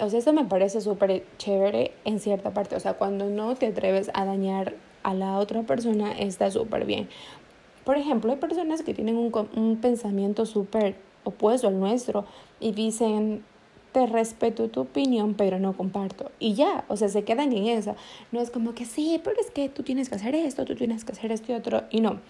O 0.00 0.08
sea, 0.08 0.18
esto 0.18 0.32
me 0.32 0.46
parece 0.46 0.80
súper 0.80 1.24
chévere 1.36 1.92
en 2.06 2.18
cierta 2.18 2.54
parte. 2.54 2.76
O 2.76 2.80
sea, 2.80 2.94
cuando 2.94 3.26
no 3.26 3.54
te 3.56 3.66
atreves 3.66 4.10
a 4.14 4.24
dañar 4.24 4.74
a 5.02 5.12
la 5.12 5.38
otra 5.38 5.64
persona, 5.64 6.12
está 6.12 6.50
súper 6.50 6.86
bien. 6.86 7.10
Por 7.84 7.98
ejemplo, 7.98 8.32
hay 8.32 8.38
personas 8.38 8.82
que 8.82 8.94
tienen 8.94 9.18
un, 9.18 9.30
un 9.54 9.76
pensamiento 9.82 10.46
súper 10.46 10.96
opuesto 11.24 11.68
al 11.68 11.78
nuestro 11.78 12.24
y 12.60 12.72
dicen, 12.72 13.44
te 13.92 14.06
respeto 14.06 14.68
tu 14.68 14.80
opinión, 14.80 15.34
pero 15.34 15.58
no 15.60 15.76
comparto. 15.76 16.32
Y 16.40 16.54
ya, 16.54 16.84
o 16.88 16.96
sea, 16.96 17.08
se 17.08 17.22
quedan 17.22 17.52
en 17.52 17.66
eso. 17.66 17.94
No 18.32 18.40
es 18.40 18.50
como 18.50 18.74
que 18.74 18.84
sí, 18.84 19.20
pero 19.22 19.40
es 19.40 19.52
que 19.52 19.68
tú 19.68 19.84
tienes 19.84 20.08
que 20.08 20.16
hacer 20.16 20.34
esto, 20.34 20.64
tú 20.64 20.74
tienes 20.74 21.04
que 21.04 21.12
hacer 21.12 21.30
esto 21.30 21.52
y 21.52 21.54
otro, 21.54 21.84
y 21.90 22.00
no. 22.00 22.20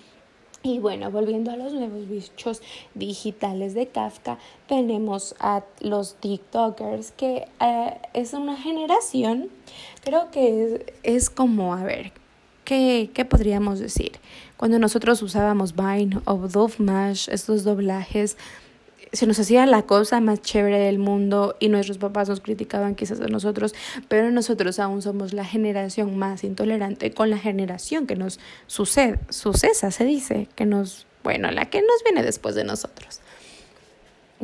Y 0.63 0.79
bueno, 0.79 1.11
volviendo 1.11 1.51
a 1.51 1.57
los 1.57 1.73
nuevos 1.73 2.09
bichos 2.09 2.63
digitales 2.95 3.75
de 3.75 3.87
Kafka, 3.87 4.39
tenemos 4.67 5.35
a 5.39 5.63
los 5.81 6.17
TikTokers, 6.17 7.13
que 7.13 7.49
eh, 7.61 7.99
es 8.13 8.33
una 8.33 8.57
generación, 8.57 9.49
creo 10.03 10.31
que 10.31 10.65
es, 10.65 10.81
es 11.03 11.31
como, 11.31 11.75
a 11.75 11.83
ver, 11.83 12.13
¿qué, 12.65 13.11
¿qué 13.13 13.25
podríamos 13.25 13.79
decir? 13.79 14.13
Cuando 14.57 14.79
nosotros 14.79 15.21
usábamos 15.23 15.75
Vine 15.75 16.21
o 16.25 16.37
Dove 16.49 16.75
Mash, 16.79 17.29
estos 17.31 17.65
doblajes, 17.65 18.37
se 19.15 19.27
nos 19.27 19.39
hacía 19.39 19.65
la 19.67 19.83
cosa 19.83 20.21
más 20.21 20.43
chévere 20.43 20.79
del 20.79 20.99
mundo 20.99 21.57
y 21.61 21.69
nuestros 21.69 21.99
papás 21.99 22.29
nos 22.29 22.41
criticaban 22.41 22.95
quizás 22.95 23.21
a 23.21 23.29
nosotros, 23.29 23.75
pero 24.09 24.31
nosotros 24.31 24.79
aún 24.79 25.03
somos 25.03 25.33
la 25.33 25.45
generación 25.45 26.19
más 26.19 26.45
intolerante 26.45 27.13
con 27.13 27.31
la 27.31 27.39
generación 27.39 28.07
que 28.07 28.17
nos 28.17 28.41
sucede, 28.67 29.21
sucesa, 29.29 29.91
se 29.91 30.05
dice, 30.05 30.49
que 30.55 30.67
nos, 30.67 31.07
bueno, 31.23 31.51
la 31.51 31.71
que 31.71 31.81
nos 31.81 32.03
viene 32.05 32.23
después 32.23 32.55
de 32.55 32.65
nosotros. 32.65 33.21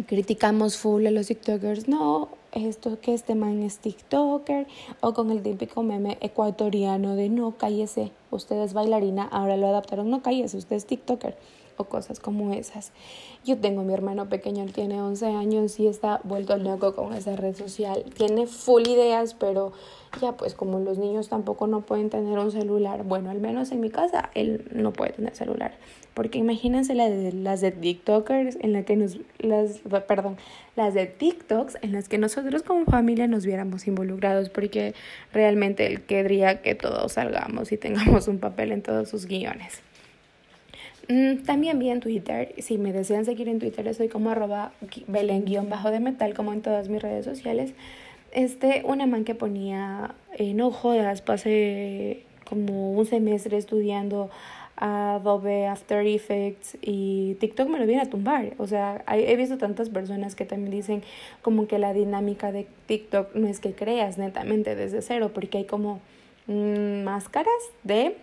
Criticamos 0.07 0.79
full 0.79 1.07
a 1.07 1.11
los 1.11 1.27
TikTokers, 1.27 1.89
no, 1.89 2.31
esto 2.53 3.01
que 3.01 3.13
este 3.13 3.35
man 3.35 3.63
es 3.63 3.79
TikToker, 3.79 4.67
o 5.01 5.15
con 5.15 5.31
el 5.31 5.43
típico 5.43 5.83
meme 5.83 6.17
ecuatoriano 6.21 7.17
de 7.17 7.29
no, 7.29 7.57
cállese, 7.59 8.13
usted 8.31 8.57
es 8.63 8.73
bailarina, 8.73 9.25
ahora 9.25 9.57
lo 9.57 9.67
adaptaron, 9.67 10.11
no, 10.11 10.23
cállese, 10.23 10.57
usted 10.57 10.77
es 10.77 10.87
TikToker 10.87 11.37
o 11.81 11.85
cosas 11.85 12.21
como 12.21 12.53
esas. 12.53 12.93
Yo 13.45 13.59
tengo 13.59 13.83
mi 13.83 13.95
hermano 13.95 14.29
pequeño, 14.29 14.63
él 14.63 14.73
tiene 14.73 15.01
11 15.01 15.27
años 15.27 15.81
y 15.81 15.87
está 15.87 16.21
vuelto 16.25 16.57
loco 16.57 16.95
con 16.95 17.15
esa 17.15 17.37
red 17.37 17.57
social. 17.57 18.05
Tiene 18.17 18.47
full 18.47 18.87
ideas, 18.87 19.35
pero 19.35 19.73
ya 20.21 20.33
pues 20.37 20.55
como 20.55 20.79
los 20.81 20.99
niños 20.99 21.29
tampoco 21.29 21.67
no 21.67 21.83
pueden 21.83 22.11
tener 22.11 22.39
un 22.39 22.51
celular, 22.51 23.05
bueno, 23.05 23.31
al 23.31 23.41
menos 23.41 23.71
en 23.73 23.81
mi 23.81 23.91
casa 23.91 24.31
él 24.35 24.69
no 24.73 24.93
puede 24.93 25.13
tener 25.13 25.35
celular. 25.35 25.75
Porque 26.15 26.39
imagínense 26.39 26.95
las 26.95 27.09
de, 27.09 27.33
las 27.33 27.61
de 27.61 27.71
TikTokers 27.71 28.59
en 28.61 28.73
la 28.73 28.83
que 28.83 28.97
nos, 28.97 29.19
las, 29.39 29.79
perdón, 30.07 30.37
las 30.77 30.93
de 30.93 31.07
TikToks 31.07 31.79
en 31.83 31.93
las 31.93 32.09
que 32.09 32.19
nosotros 32.19 32.63
como 32.63 32.85
familia 32.85 33.27
nos 33.27 33.47
viéramos 33.47 33.87
involucrados 33.87 34.51
porque 34.51 34.95
realmente 35.33 35.87
él 35.87 36.03
querría 36.03 36.63
que 36.63 36.75
todos 36.75 37.13
salgamos 37.13 37.73
y 37.73 37.77
tengamos 37.77 38.29
un 38.29 38.39
papel 38.39 38.73
en 38.73 38.83
todos 38.83 39.09
sus 39.09 39.27
guiones. 39.27 39.83
Mm, 41.11 41.43
también 41.43 41.81
vi 41.81 41.91
en 41.91 41.99
Twitter, 41.99 42.55
si 42.59 42.79
me 42.79 42.93
desean 42.93 43.25
seguir 43.25 43.49
en 43.49 43.59
Twitter, 43.59 43.89
estoy 43.89 44.07
como 44.09 44.31
arroba 44.31 44.71
belén-bajo 45.09 45.91
de 45.91 45.99
metal, 45.99 46.35
como 46.35 46.53
en 46.53 46.63
todas 46.63 46.89
mis 46.89 47.03
redes 47.03 47.25
sociales. 47.25 47.75
Este, 48.31 48.83
una 48.85 49.07
man 49.07 49.25
que 49.25 49.35
ponía, 49.35 50.15
eh, 50.39 50.55
no 50.55 50.71
jodas, 50.71 51.21
pasé 51.21 52.23
como 52.49 52.93
un 52.93 53.07
semestre 53.07 53.57
estudiando 53.57 54.31
Adobe 54.77 55.67
After 55.67 56.07
Effects 56.07 56.79
y 56.81 57.35
TikTok 57.41 57.69
me 57.69 57.81
lo 57.81 57.87
viene 57.87 58.03
a 58.03 58.07
tumbar. 58.09 58.55
O 58.59 58.69
sea, 58.69 59.05
he 59.09 59.35
visto 59.35 59.59
tantas 59.59 59.91
personas 59.91 60.37
que 60.37 60.45
también 60.45 60.71
dicen 60.71 61.03
como 61.43 61.67
que 61.67 61.81
la 61.81 61.93
dinámica 61.93 62.53
de 62.53 62.69
TikTok 62.87 63.35
no 63.35 63.49
es 63.49 63.59
que 63.59 63.73
creas 63.73 64.17
netamente 64.17 64.77
desde 64.77 65.03
cero, 65.03 65.33
porque 65.35 65.59
hay 65.59 65.65
como 65.65 65.99
mm, 66.47 67.03
máscaras 67.03 67.51
de 67.83 68.15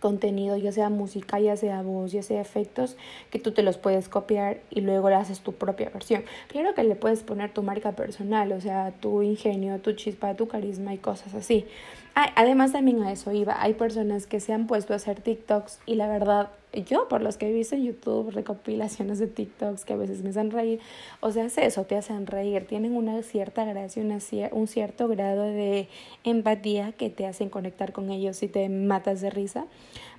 contenido, 0.00 0.56
ya 0.56 0.72
sea 0.72 0.88
música, 0.88 1.38
ya 1.38 1.56
sea 1.56 1.82
voz, 1.82 2.10
ya 2.10 2.22
sea 2.22 2.40
efectos, 2.40 2.96
que 3.30 3.38
tú 3.38 3.52
te 3.52 3.62
los 3.62 3.78
puedes 3.78 4.08
copiar 4.08 4.60
y 4.70 4.80
luego 4.80 5.08
le 5.10 5.16
haces 5.16 5.40
tu 5.40 5.52
propia 5.52 5.90
versión. 5.90 6.24
Claro 6.48 6.74
que 6.74 6.82
le 6.82 6.96
puedes 6.96 7.22
poner 7.22 7.52
tu 7.52 7.62
marca 7.62 7.92
personal, 7.92 8.50
o 8.52 8.60
sea, 8.60 8.92
tu 9.00 9.22
ingenio, 9.22 9.78
tu 9.80 9.92
chispa, 9.92 10.34
tu 10.34 10.48
carisma 10.48 10.94
y 10.94 10.98
cosas 10.98 11.34
así. 11.34 11.66
además 12.14 12.72
también 12.72 13.02
a 13.02 13.12
eso 13.12 13.32
iba, 13.32 13.62
hay 13.62 13.74
personas 13.74 14.26
que 14.26 14.40
se 14.40 14.52
han 14.52 14.66
puesto 14.66 14.92
a 14.92 14.96
hacer 14.96 15.20
TikToks 15.20 15.80
y 15.86 15.94
la 15.94 16.08
verdad 16.08 16.50
yo 16.72 17.08
por 17.08 17.20
los 17.20 17.36
que 17.36 17.48
he 17.48 17.52
visto 17.52 17.74
en 17.74 17.84
YouTube 17.84 18.30
recopilaciones 18.30 19.18
de 19.18 19.26
TikToks 19.26 19.84
que 19.84 19.92
a 19.92 19.96
veces 19.96 20.22
me 20.22 20.30
hacen 20.30 20.50
reír, 20.50 20.80
o 21.20 21.30
sea, 21.32 21.44
es 21.44 21.58
eso, 21.58 21.84
te 21.84 21.96
hacen 21.96 22.26
reír, 22.26 22.66
tienen 22.66 22.96
una 22.96 23.22
cierta 23.22 23.64
gracia, 23.64 24.02
una, 24.02 24.18
un 24.52 24.68
cierto 24.68 25.08
grado 25.08 25.42
de 25.42 25.88
empatía 26.24 26.92
que 26.92 27.10
te 27.10 27.26
hacen 27.26 27.48
conectar 27.48 27.92
con 27.92 28.10
ellos 28.10 28.42
y 28.42 28.48
te 28.48 28.68
matas 28.68 29.20
de 29.20 29.30
risa, 29.30 29.66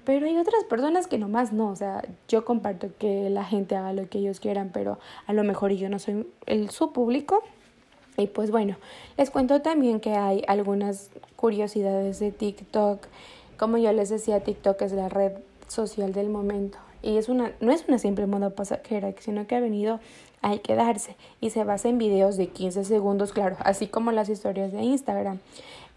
pero 0.03 0.25
hay 0.25 0.37
otras 0.37 0.63
personas 0.65 1.07
que 1.07 1.17
nomás 1.17 1.53
no, 1.53 1.69
o 1.69 1.75
sea, 1.75 2.03
yo 2.27 2.43
comparto 2.43 2.89
que 2.97 3.29
la 3.29 3.45
gente 3.45 3.75
haga 3.75 3.93
lo 3.93 4.09
que 4.09 4.19
ellos 4.19 4.39
quieran, 4.39 4.71
pero 4.73 4.99
a 5.27 5.33
lo 5.33 5.43
mejor 5.43 5.71
yo 5.71 5.89
no 5.89 5.99
soy 5.99 6.27
el 6.47 6.69
su 6.69 6.91
público. 6.91 7.43
Y 8.17 8.27
pues 8.27 8.51
bueno, 8.51 8.75
les 9.17 9.31
cuento 9.31 9.61
también 9.61 10.01
que 10.01 10.15
hay 10.15 10.43
algunas 10.47 11.11
curiosidades 11.37 12.19
de 12.19 12.31
TikTok. 12.31 13.07
Como 13.57 13.77
yo 13.77 13.93
les 13.93 14.09
decía, 14.09 14.41
TikTok 14.41 14.81
es 14.81 14.91
la 14.91 15.07
red 15.07 15.33
social 15.71 16.13
del 16.13 16.29
momento. 16.29 16.77
Y 17.01 17.17
es 17.17 17.29
una, 17.29 17.53
no 17.61 17.71
es 17.71 17.85
una 17.87 17.97
simple 17.97 18.27
moda 18.27 18.51
pasajera, 18.51 19.13
sino 19.19 19.47
que 19.47 19.55
ha 19.55 19.59
venido 19.59 19.99
a 20.41 20.57
quedarse 20.57 21.15
y 21.39 21.51
se 21.51 21.63
basa 21.63 21.89
en 21.89 21.97
videos 21.97 22.37
de 22.37 22.47
15 22.47 22.83
segundos, 22.83 23.31
claro, 23.31 23.57
así 23.59 23.87
como 23.87 24.11
las 24.11 24.29
historias 24.29 24.71
de 24.71 24.81
Instagram. 24.81 25.39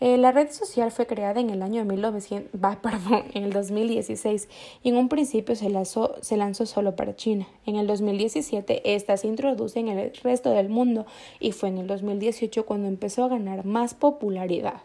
Eh, 0.00 0.19
la 0.19 0.33
red 0.33 0.50
social 0.50 0.90
fue 0.90 1.07
creada 1.07 1.40
en 1.40 1.50
el 1.50 1.62
año 1.62 1.85
1900, 1.85 2.61
va, 2.62 2.78
perdón, 2.83 3.25
en 3.33 3.45
el 3.45 3.52
2016 3.52 4.49
y 4.83 4.88
en 4.88 4.97
un 4.97 5.09
principio 5.09 5.57
se 5.57 5.71
lanzó, 5.71 6.16
se 6.21 6.37
lanzó 6.37 6.66
solo 6.66 6.97
para 6.97 7.16
China. 7.16 7.47
En 7.64 7.76
el 7.76 7.87
2017 7.87 8.95
esta 8.95 9.16
se 9.16 9.28
introduce 9.28 9.78
en 9.78 9.88
el 9.88 10.12
resto 10.23 10.50
del 10.50 10.69
mundo 10.69 11.07
y 11.40 11.52
fue 11.52 11.69
en 11.69 11.78
el 11.78 11.87
2018 11.87 12.66
cuando 12.66 12.88
empezó 12.88 13.25
a 13.25 13.28
ganar 13.28 13.64
más 13.64 13.95
popularidad. 13.95 14.83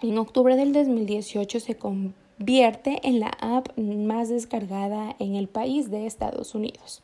En 0.00 0.16
octubre 0.18 0.54
del 0.54 0.72
2018 0.72 1.58
se 1.58 1.76
vierte 2.38 3.00
en 3.02 3.20
la 3.20 3.32
app 3.40 3.76
más 3.76 4.28
descargada 4.28 5.16
en 5.18 5.34
el 5.34 5.48
país 5.48 5.90
de 5.90 6.06
Estados 6.06 6.54
Unidos. 6.54 7.02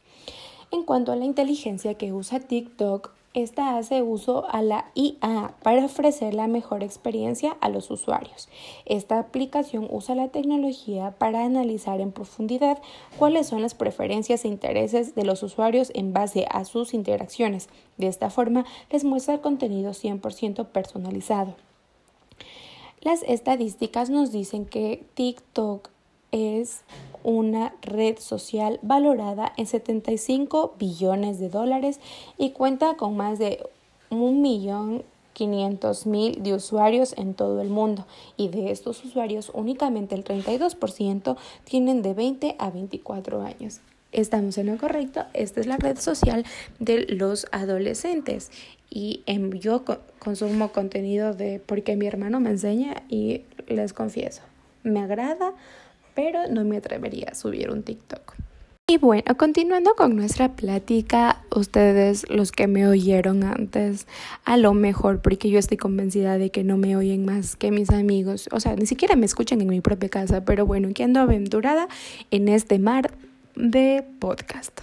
En 0.71 0.83
cuanto 0.83 1.13
a 1.13 1.17
la 1.17 1.25
inteligencia 1.25 1.95
que 1.95 2.13
usa 2.13 2.41
TikTok, 2.41 3.13
esta 3.35 3.77
hace 3.77 4.01
uso 4.03 4.47
a 4.49 4.63
la 4.63 4.93
IA 4.95 5.55
para 5.65 5.85
ofrecer 5.85 6.35
la 6.35 6.47
mejor 6.47 6.85
experiencia 6.85 7.57
a 7.61 7.69
los 7.69 7.91
usuarios. 7.91 8.49
Esta 8.87 9.19
aplicación 9.19 9.89
usa 9.91 10.15
la 10.15 10.29
tecnología 10.29 11.17
para 11.19 11.45
analizar 11.45 12.01
en 12.01 12.13
profundidad 12.13 12.81
cuáles 13.19 13.49
son 13.49 13.61
las 13.61 13.75
preferencias 13.75 14.45
e 14.45 14.49
intereses 14.49 15.17
de 15.17 15.25
los 15.25 15.43
usuarios 15.43 15.91
en 15.95 16.13
base 16.13 16.47
a 16.49 16.65
sus 16.65 16.95
interacciones. 16.95 17.69
De 17.97 18.07
esta 18.07 18.31
forma, 18.31 18.65
les 18.91 19.03
muestra 19.03 19.43
contenido 19.43 19.91
100% 19.91 20.67
personalizado. 20.69 21.57
Las 23.05 23.23
estadísticas 23.25 24.09
nos 24.09 24.33
dicen 24.33 24.65
que 24.65 25.05
TikTok 25.13 25.91
es 26.33 26.85
una 27.23 27.75
red 27.83 28.19
social 28.19 28.81
valorada 28.81 29.53
en 29.59 29.67
75 29.67 30.75
billones 30.79 31.39
de 31.39 31.51
dólares 31.51 32.01
y 32.39 32.53
cuenta 32.53 32.97
con 32.97 33.15
más 33.15 33.39
de 33.39 33.63
un 34.09 34.41
millón 34.41 35.05
mil 36.07 36.43
de 36.43 36.55
usuarios 36.55 37.13
en 37.19 37.35
todo 37.35 37.61
el 37.61 37.69
mundo 37.69 38.07
y 38.39 38.49
de 38.49 38.71
estos 38.71 39.05
usuarios 39.05 39.51
únicamente 39.53 40.15
el 40.15 40.25
32% 40.25 41.37
tienen 41.65 42.01
de 42.01 42.15
20 42.15 42.57
a 42.59 42.71
24 42.71 43.43
años. 43.43 43.81
Estamos 44.15 44.57
en 44.59 44.67
lo 44.69 44.79
correcto, 44.79 45.25
esta 45.35 45.61
es 45.61 45.67
la 45.67 45.77
red 45.77 45.99
social 45.99 46.45
de 46.79 47.05
los 47.09 47.49
adolescentes 47.51 48.53
y 48.89 49.25
yo 49.59 49.85
consumo 50.21 50.71
contenido 50.71 51.35
de 51.35 51.61
porque 51.67 51.97
mi 51.97 52.07
hermano 52.07 52.39
me 52.39 52.51
enseña 52.51 53.03
y 53.09 53.43
les 53.67 53.93
confieso, 53.93 54.43
me 54.85 55.01
agrada, 55.01 55.53
pero 56.15 56.49
no 56.49 56.65
me 56.65 56.77
atrevería 56.77 57.31
a 57.33 57.35
subir 57.35 57.71
un 57.71 57.83
TikTok. 57.83 58.35
Y 58.87 58.99
bueno, 58.99 59.25
continuando 59.37 59.95
con 59.97 60.15
nuestra 60.15 60.55
plática, 60.55 61.43
ustedes 61.51 62.29
los 62.29 62.53
que 62.53 62.69
me 62.69 62.87
oyeron 62.87 63.43
antes, 63.43 64.07
a 64.45 64.59
lo 64.59 64.75
mejor, 64.75 65.23
porque 65.23 65.49
yo 65.49 65.59
estoy 65.59 65.79
convencida 65.79 66.39
de 66.39 66.51
que 66.51 66.65
no 66.65 66.77
me 66.77 66.95
oyen 66.95 67.25
más 67.25 67.57
que 67.57 67.71
mis 67.71 67.91
amigos, 67.91 68.49
o 68.53 68.61
sea, 68.61 68.77
ni 68.77 68.85
siquiera 68.85 69.17
me 69.17 69.25
escuchan 69.27 69.61
en 69.63 69.69
mi 69.69 69.81
propia 69.81 70.11
casa, 70.11 70.45
pero 70.45 70.67
bueno, 70.67 70.91
que 70.95 71.03
ando 71.03 71.19
aventurada 71.19 71.89
en 72.31 72.47
este 72.49 72.79
mar 72.79 73.11
de 73.57 74.05
podcast. 74.19 74.81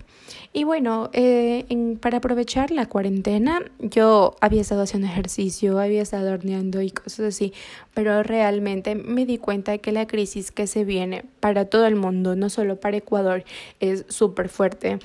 Y 0.53 0.65
bueno, 0.65 1.09
eh, 1.13 1.65
para 2.01 2.17
aprovechar 2.17 2.71
la 2.71 2.86
cuarentena, 2.86 3.62
yo 3.79 4.36
había 4.41 4.62
estado 4.62 4.81
haciendo 4.81 5.07
ejercicio, 5.07 5.79
había 5.79 6.01
estado 6.01 6.34
horneando 6.34 6.81
y 6.81 6.91
cosas 6.91 7.27
así, 7.27 7.53
pero 7.93 8.21
realmente 8.21 8.95
me 8.95 9.25
di 9.25 9.38
cuenta 9.38 9.71
de 9.71 9.79
que 9.79 9.93
la 9.93 10.07
crisis 10.07 10.51
que 10.51 10.67
se 10.67 10.84
viene 10.84 11.23
para 11.39 11.65
todo 11.65 11.86
el 11.86 11.95
mundo, 11.95 12.36
no 12.36 12.49
solo 12.49 12.77
para 12.79 12.97
Ecuador, 12.97 13.45
es 13.79 14.05
súper 14.10 14.49
fuerte. 14.49 14.99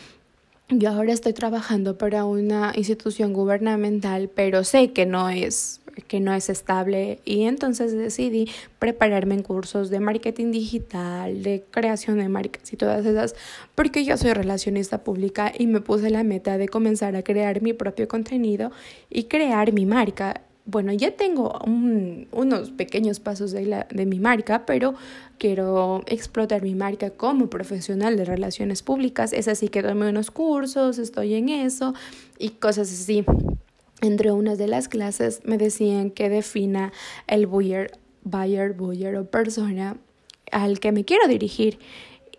Yo 0.69 0.91
ahora 0.91 1.13
estoy 1.13 1.33
trabajando 1.33 1.97
para 1.97 2.25
una 2.25 2.73
institución 2.75 3.33
gubernamental, 3.33 4.29
pero 4.29 4.65
sé 4.65 4.93
que 4.93 5.07
no 5.07 5.31
es 5.31 5.81
que 6.09 6.19
no 6.19 6.35
es 6.35 6.51
estable 6.51 7.21
y 7.25 7.45
entonces 7.45 7.93
decidí 7.93 8.51
prepararme 8.81 9.35
en 9.35 9.43
cursos 9.43 9.91
de 9.91 10.01
marketing 10.01 10.51
digital, 10.51 11.43
de 11.45 11.65
creación 11.71 12.19
de 12.19 12.29
marcas 12.29 12.73
y 12.73 12.77
todas 12.77 13.07
esas, 13.07 13.37
porque 13.77 14.05
yo 14.05 14.17
soy 14.17 14.33
relacionista 14.33 15.05
pública 15.05 15.53
y 15.57 15.69
me 15.69 15.81
puse 15.81 16.11
la 16.11 16.25
meta 16.25 16.59
de 16.59 16.69
comenzar 16.69 17.15
a 17.15 17.23
crear 17.23 17.63
mi 17.63 17.73
propio 17.73 18.09
contenido 18.09 18.73
y 19.09 19.25
crear 19.25 19.73
mi 19.73 19.87
marca. 19.87 20.43
Bueno, 20.69 20.93
ya 20.93 21.13
tengo 21.13 21.61
unos 21.65 22.71
pequeños 22.73 23.21
pasos 23.21 23.53
de, 23.53 23.67
la, 23.67 23.87
de 23.89 24.05
mi 24.05 24.19
marca, 24.19 24.67
pero 24.67 24.95
quiero 25.39 26.03
explotar 26.07 26.63
mi 26.63 26.75
marca 26.75 27.11
como 27.11 27.49
profesional 27.49 28.17
de 28.17 28.25
relaciones 28.25 28.83
públicas. 28.83 29.33
Es 29.33 29.47
así 29.47 29.69
que 29.69 29.85
tomé 29.85 30.09
unos 30.09 30.33
cursos, 30.33 30.99
estoy 30.99 31.35
en 31.35 31.51
eso 31.51 31.95
y 32.39 32.51
cosas 32.51 32.91
así. 32.91 33.25
Entre 34.03 34.33
unas 34.33 34.59
de 34.59 34.67
las 34.67 34.89
clases 34.89 35.41
me 35.45 35.57
decían 35.57 36.11
que 36.11 36.29
defina 36.29 36.93
el 37.29 37.47
buyer, 37.47 37.93
buyer, 38.25 38.73
buyer 38.73 39.17
o 39.17 39.25
persona 39.25 39.97
al 40.51 40.81
que 40.81 40.91
me 40.91 41.05
quiero 41.05 41.29
dirigir. 41.29 41.79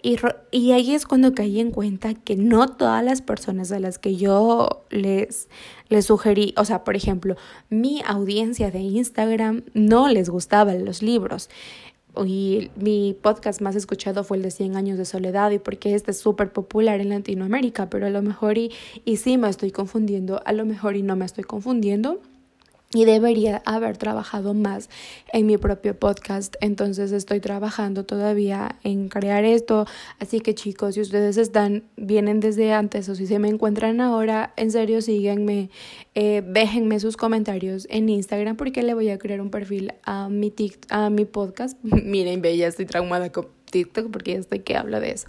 Y, 0.04 0.18
y, 0.52 0.72
ahí 0.74 0.94
es 0.94 1.06
cuando 1.06 1.34
caí 1.34 1.60
en 1.60 1.72
cuenta 1.72 2.14
que 2.14 2.36
no 2.36 2.68
todas 2.68 3.04
las 3.04 3.22
personas 3.22 3.72
a 3.72 3.80
las 3.80 3.98
que 3.98 4.16
yo 4.16 4.86
les, 4.92 5.50
les 5.90 6.06
sugerí, 6.06 6.54
o 6.56 6.66
sea, 6.66 6.84
por 6.84 6.96
ejemplo, 6.96 7.36
mi 7.70 8.02
audiencia 8.06 8.70
de 8.70 8.80
Instagram 8.80 9.64
no 9.74 10.08
les 10.08 10.30
gustaban 10.30 10.86
los 10.86 11.02
libros. 11.02 11.50
Y 12.26 12.72
mi 12.76 13.16
podcast 13.20 13.62
más 13.62 13.76
escuchado 13.76 14.24
fue 14.24 14.38
el 14.38 14.44
de 14.44 14.52
100 14.52 14.76
años 14.76 14.98
de 14.98 15.06
soledad 15.06 15.52
y 15.52 15.60
porque 15.60 15.94
este 15.94 16.12
es 16.12 16.20
súper 16.20 16.52
popular 16.52 17.00
en 17.00 17.10
Latinoamérica, 17.10 17.90
pero 17.90 18.08
a 18.08 18.10
lo 18.10 18.22
mejor 18.22 18.58
y, 18.58 18.72
y 19.06 19.18
sí 19.18 19.38
me 19.38 19.50
estoy 19.50 19.72
confundiendo, 19.72 20.42
a 20.46 20.54
lo 20.54 20.66
mejor 20.66 20.96
y 20.96 21.04
no 21.04 21.16
me 21.16 21.26
estoy 21.26 21.44
confundiendo 21.44 22.22
y 22.94 23.04
debería 23.06 23.62
haber 23.66 23.98
trabajado 23.98 24.54
más 24.54 24.90
en 25.34 25.46
mi 25.46 25.58
propio 25.58 25.98
podcast. 25.98 26.56
Entonces 26.62 27.12
estoy 27.12 27.40
trabajando 27.42 28.06
todavía 28.06 28.78
en 28.84 29.10
crear 29.10 29.44
esto. 29.44 29.86
Así 30.20 30.40
que 30.40 30.56
chicos, 30.56 30.96
si 30.96 31.02
ustedes 31.02 31.38
están, 31.38 31.84
vienen 31.98 32.40
desde 32.40 32.72
antes 32.72 33.10
o 33.10 33.16
si 33.16 33.28
se 33.28 33.40
me 33.40 33.50
encuentran 33.50 34.00
ahora, 34.00 34.54
en 34.56 34.72
serio 34.72 35.02
síganme, 35.02 35.70
eh, 36.16 36.44
déjenme 36.48 37.00
sus 37.00 37.18
comentarios 37.18 37.88
en 37.90 38.08
Instagram 38.08 38.56
porque 38.56 38.84
le 38.84 38.94
voy 38.94 39.10
a 39.10 39.18
crear 39.18 39.42
un 39.42 39.50
perfil 39.50 39.94
a 40.04 40.30
mi, 40.30 40.54
a 40.90 41.10
mi 41.10 41.26
podcast. 41.26 41.78
Miren, 41.84 42.42
bella, 42.42 42.68
estoy 42.68 42.86
traumada 42.86 43.32
con 43.32 43.57
TikTok 43.72 44.12
porque 44.12 44.34
ya 44.34 44.40
estoy 44.40 44.60
que 44.60 44.76
hablo 44.76 45.00
de 45.00 45.12
eso. 45.12 45.28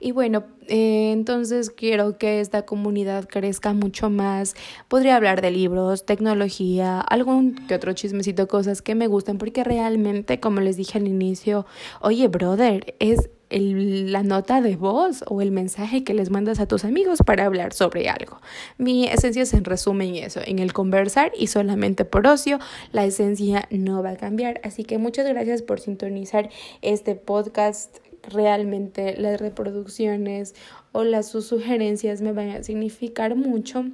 Y 0.00 0.12
bueno, 0.12 0.44
eh, 0.68 1.10
entonces 1.12 1.70
quiero 1.70 2.18
que 2.18 2.40
esta 2.40 2.64
comunidad 2.64 3.26
crezca 3.28 3.72
mucho 3.72 4.10
más. 4.10 4.54
Podría 4.86 5.16
hablar 5.16 5.40
de 5.42 5.50
libros, 5.50 6.06
tecnología, 6.06 7.00
algún 7.00 7.54
que 7.66 7.74
otro 7.74 7.92
chismecito, 7.92 8.46
cosas 8.46 8.82
que 8.82 8.94
me 8.94 9.08
gustan 9.08 9.38
porque 9.38 9.64
realmente, 9.64 10.40
como 10.40 10.60
les 10.60 10.76
dije 10.76 10.98
al 10.98 11.08
inicio, 11.08 11.66
oye, 12.00 12.28
brother, 12.28 12.94
es 13.00 13.30
el, 13.50 14.12
la 14.12 14.22
nota 14.22 14.60
de 14.60 14.76
voz 14.76 15.24
o 15.26 15.42
el 15.42 15.50
mensaje 15.50 16.04
que 16.04 16.14
les 16.14 16.30
mandas 16.30 16.60
a 16.60 16.66
tus 16.66 16.84
amigos 16.84 17.20
para 17.24 17.46
hablar 17.46 17.72
sobre 17.72 18.08
algo. 18.08 18.40
Mi 18.76 19.06
esencia 19.06 19.46
se 19.46 19.60
resume 19.60 20.06
en 20.06 20.24
eso, 20.24 20.40
en 20.44 20.58
el 20.58 20.72
conversar 20.72 21.32
y 21.38 21.48
solamente 21.48 22.04
por 22.04 22.26
ocio, 22.26 22.58
la 22.92 23.04
esencia 23.04 23.68
no 23.70 24.02
va 24.02 24.10
a 24.10 24.16
cambiar. 24.16 24.60
Así 24.64 24.84
que 24.84 24.98
muchas 24.98 25.26
gracias 25.26 25.62
por 25.62 25.80
sintonizar 25.80 26.50
este 26.82 27.14
podcast. 27.14 27.98
Realmente 28.22 29.16
las 29.16 29.40
reproducciones 29.40 30.54
o 30.92 31.04
las 31.04 31.28
sus 31.28 31.46
sugerencias 31.46 32.20
me 32.20 32.32
van 32.32 32.50
a 32.50 32.62
significar 32.62 33.36
mucho 33.36 33.84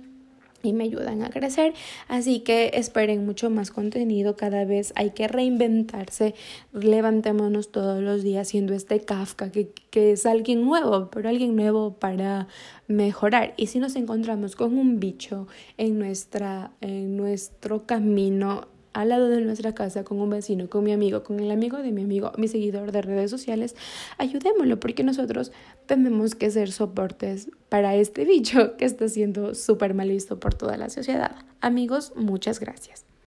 y 0.64 0.72
me 0.72 0.84
ayudan 0.84 1.22
a 1.22 1.30
crecer. 1.30 1.74
Así 2.08 2.40
que 2.40 2.70
esperen 2.74 3.24
mucho 3.24 3.50
más 3.50 3.70
contenido. 3.70 4.36
Cada 4.36 4.64
vez 4.64 4.92
hay 4.96 5.10
que 5.10 5.28
reinventarse. 5.28 6.34
Levantémonos 6.72 7.70
todos 7.70 8.02
los 8.02 8.22
días 8.22 8.48
siendo 8.48 8.74
este 8.74 9.00
Kafka, 9.00 9.50
que, 9.50 9.70
que 9.90 10.12
es 10.12 10.26
alguien 10.26 10.64
nuevo, 10.64 11.10
pero 11.10 11.28
alguien 11.28 11.56
nuevo 11.56 11.94
para 11.94 12.48
mejorar. 12.88 13.54
Y 13.56 13.66
si 13.68 13.78
nos 13.78 13.96
encontramos 13.96 14.56
con 14.56 14.76
un 14.76 15.00
bicho 15.00 15.46
en, 15.76 15.98
nuestra, 15.98 16.72
en 16.80 17.16
nuestro 17.16 17.86
camino, 17.86 18.68
al 18.94 19.10
lado 19.10 19.28
de 19.28 19.40
nuestra 19.40 19.74
casa, 19.74 20.04
con 20.04 20.20
un 20.20 20.30
vecino, 20.30 20.70
con 20.70 20.84
mi 20.84 20.92
amigo, 20.92 21.22
con 21.22 21.40
el 21.40 21.50
amigo 21.50 21.78
de 21.78 21.92
mi 21.92 22.02
amigo, 22.02 22.32
mi 22.38 22.48
seguidor 22.48 22.92
de 22.92 23.02
redes 23.02 23.30
sociales, 23.30 23.76
ayudémoslo 24.18 24.80
porque 24.80 25.04
nosotros 25.04 25.52
tenemos 25.86 26.34
que 26.34 26.50
ser 26.50 26.72
soportes 26.72 27.50
para 27.68 27.94
este 27.96 28.24
bicho 28.24 28.76
que 28.76 28.86
está 28.86 29.08
siendo 29.08 29.54
súper 29.54 29.94
mal 29.94 30.08
visto 30.08 30.40
por 30.40 30.54
toda 30.54 30.76
la 30.76 30.88
sociedad. 30.88 31.36
Amigos, 31.60 32.12
muchas 32.16 32.60
gracias. 32.60 33.13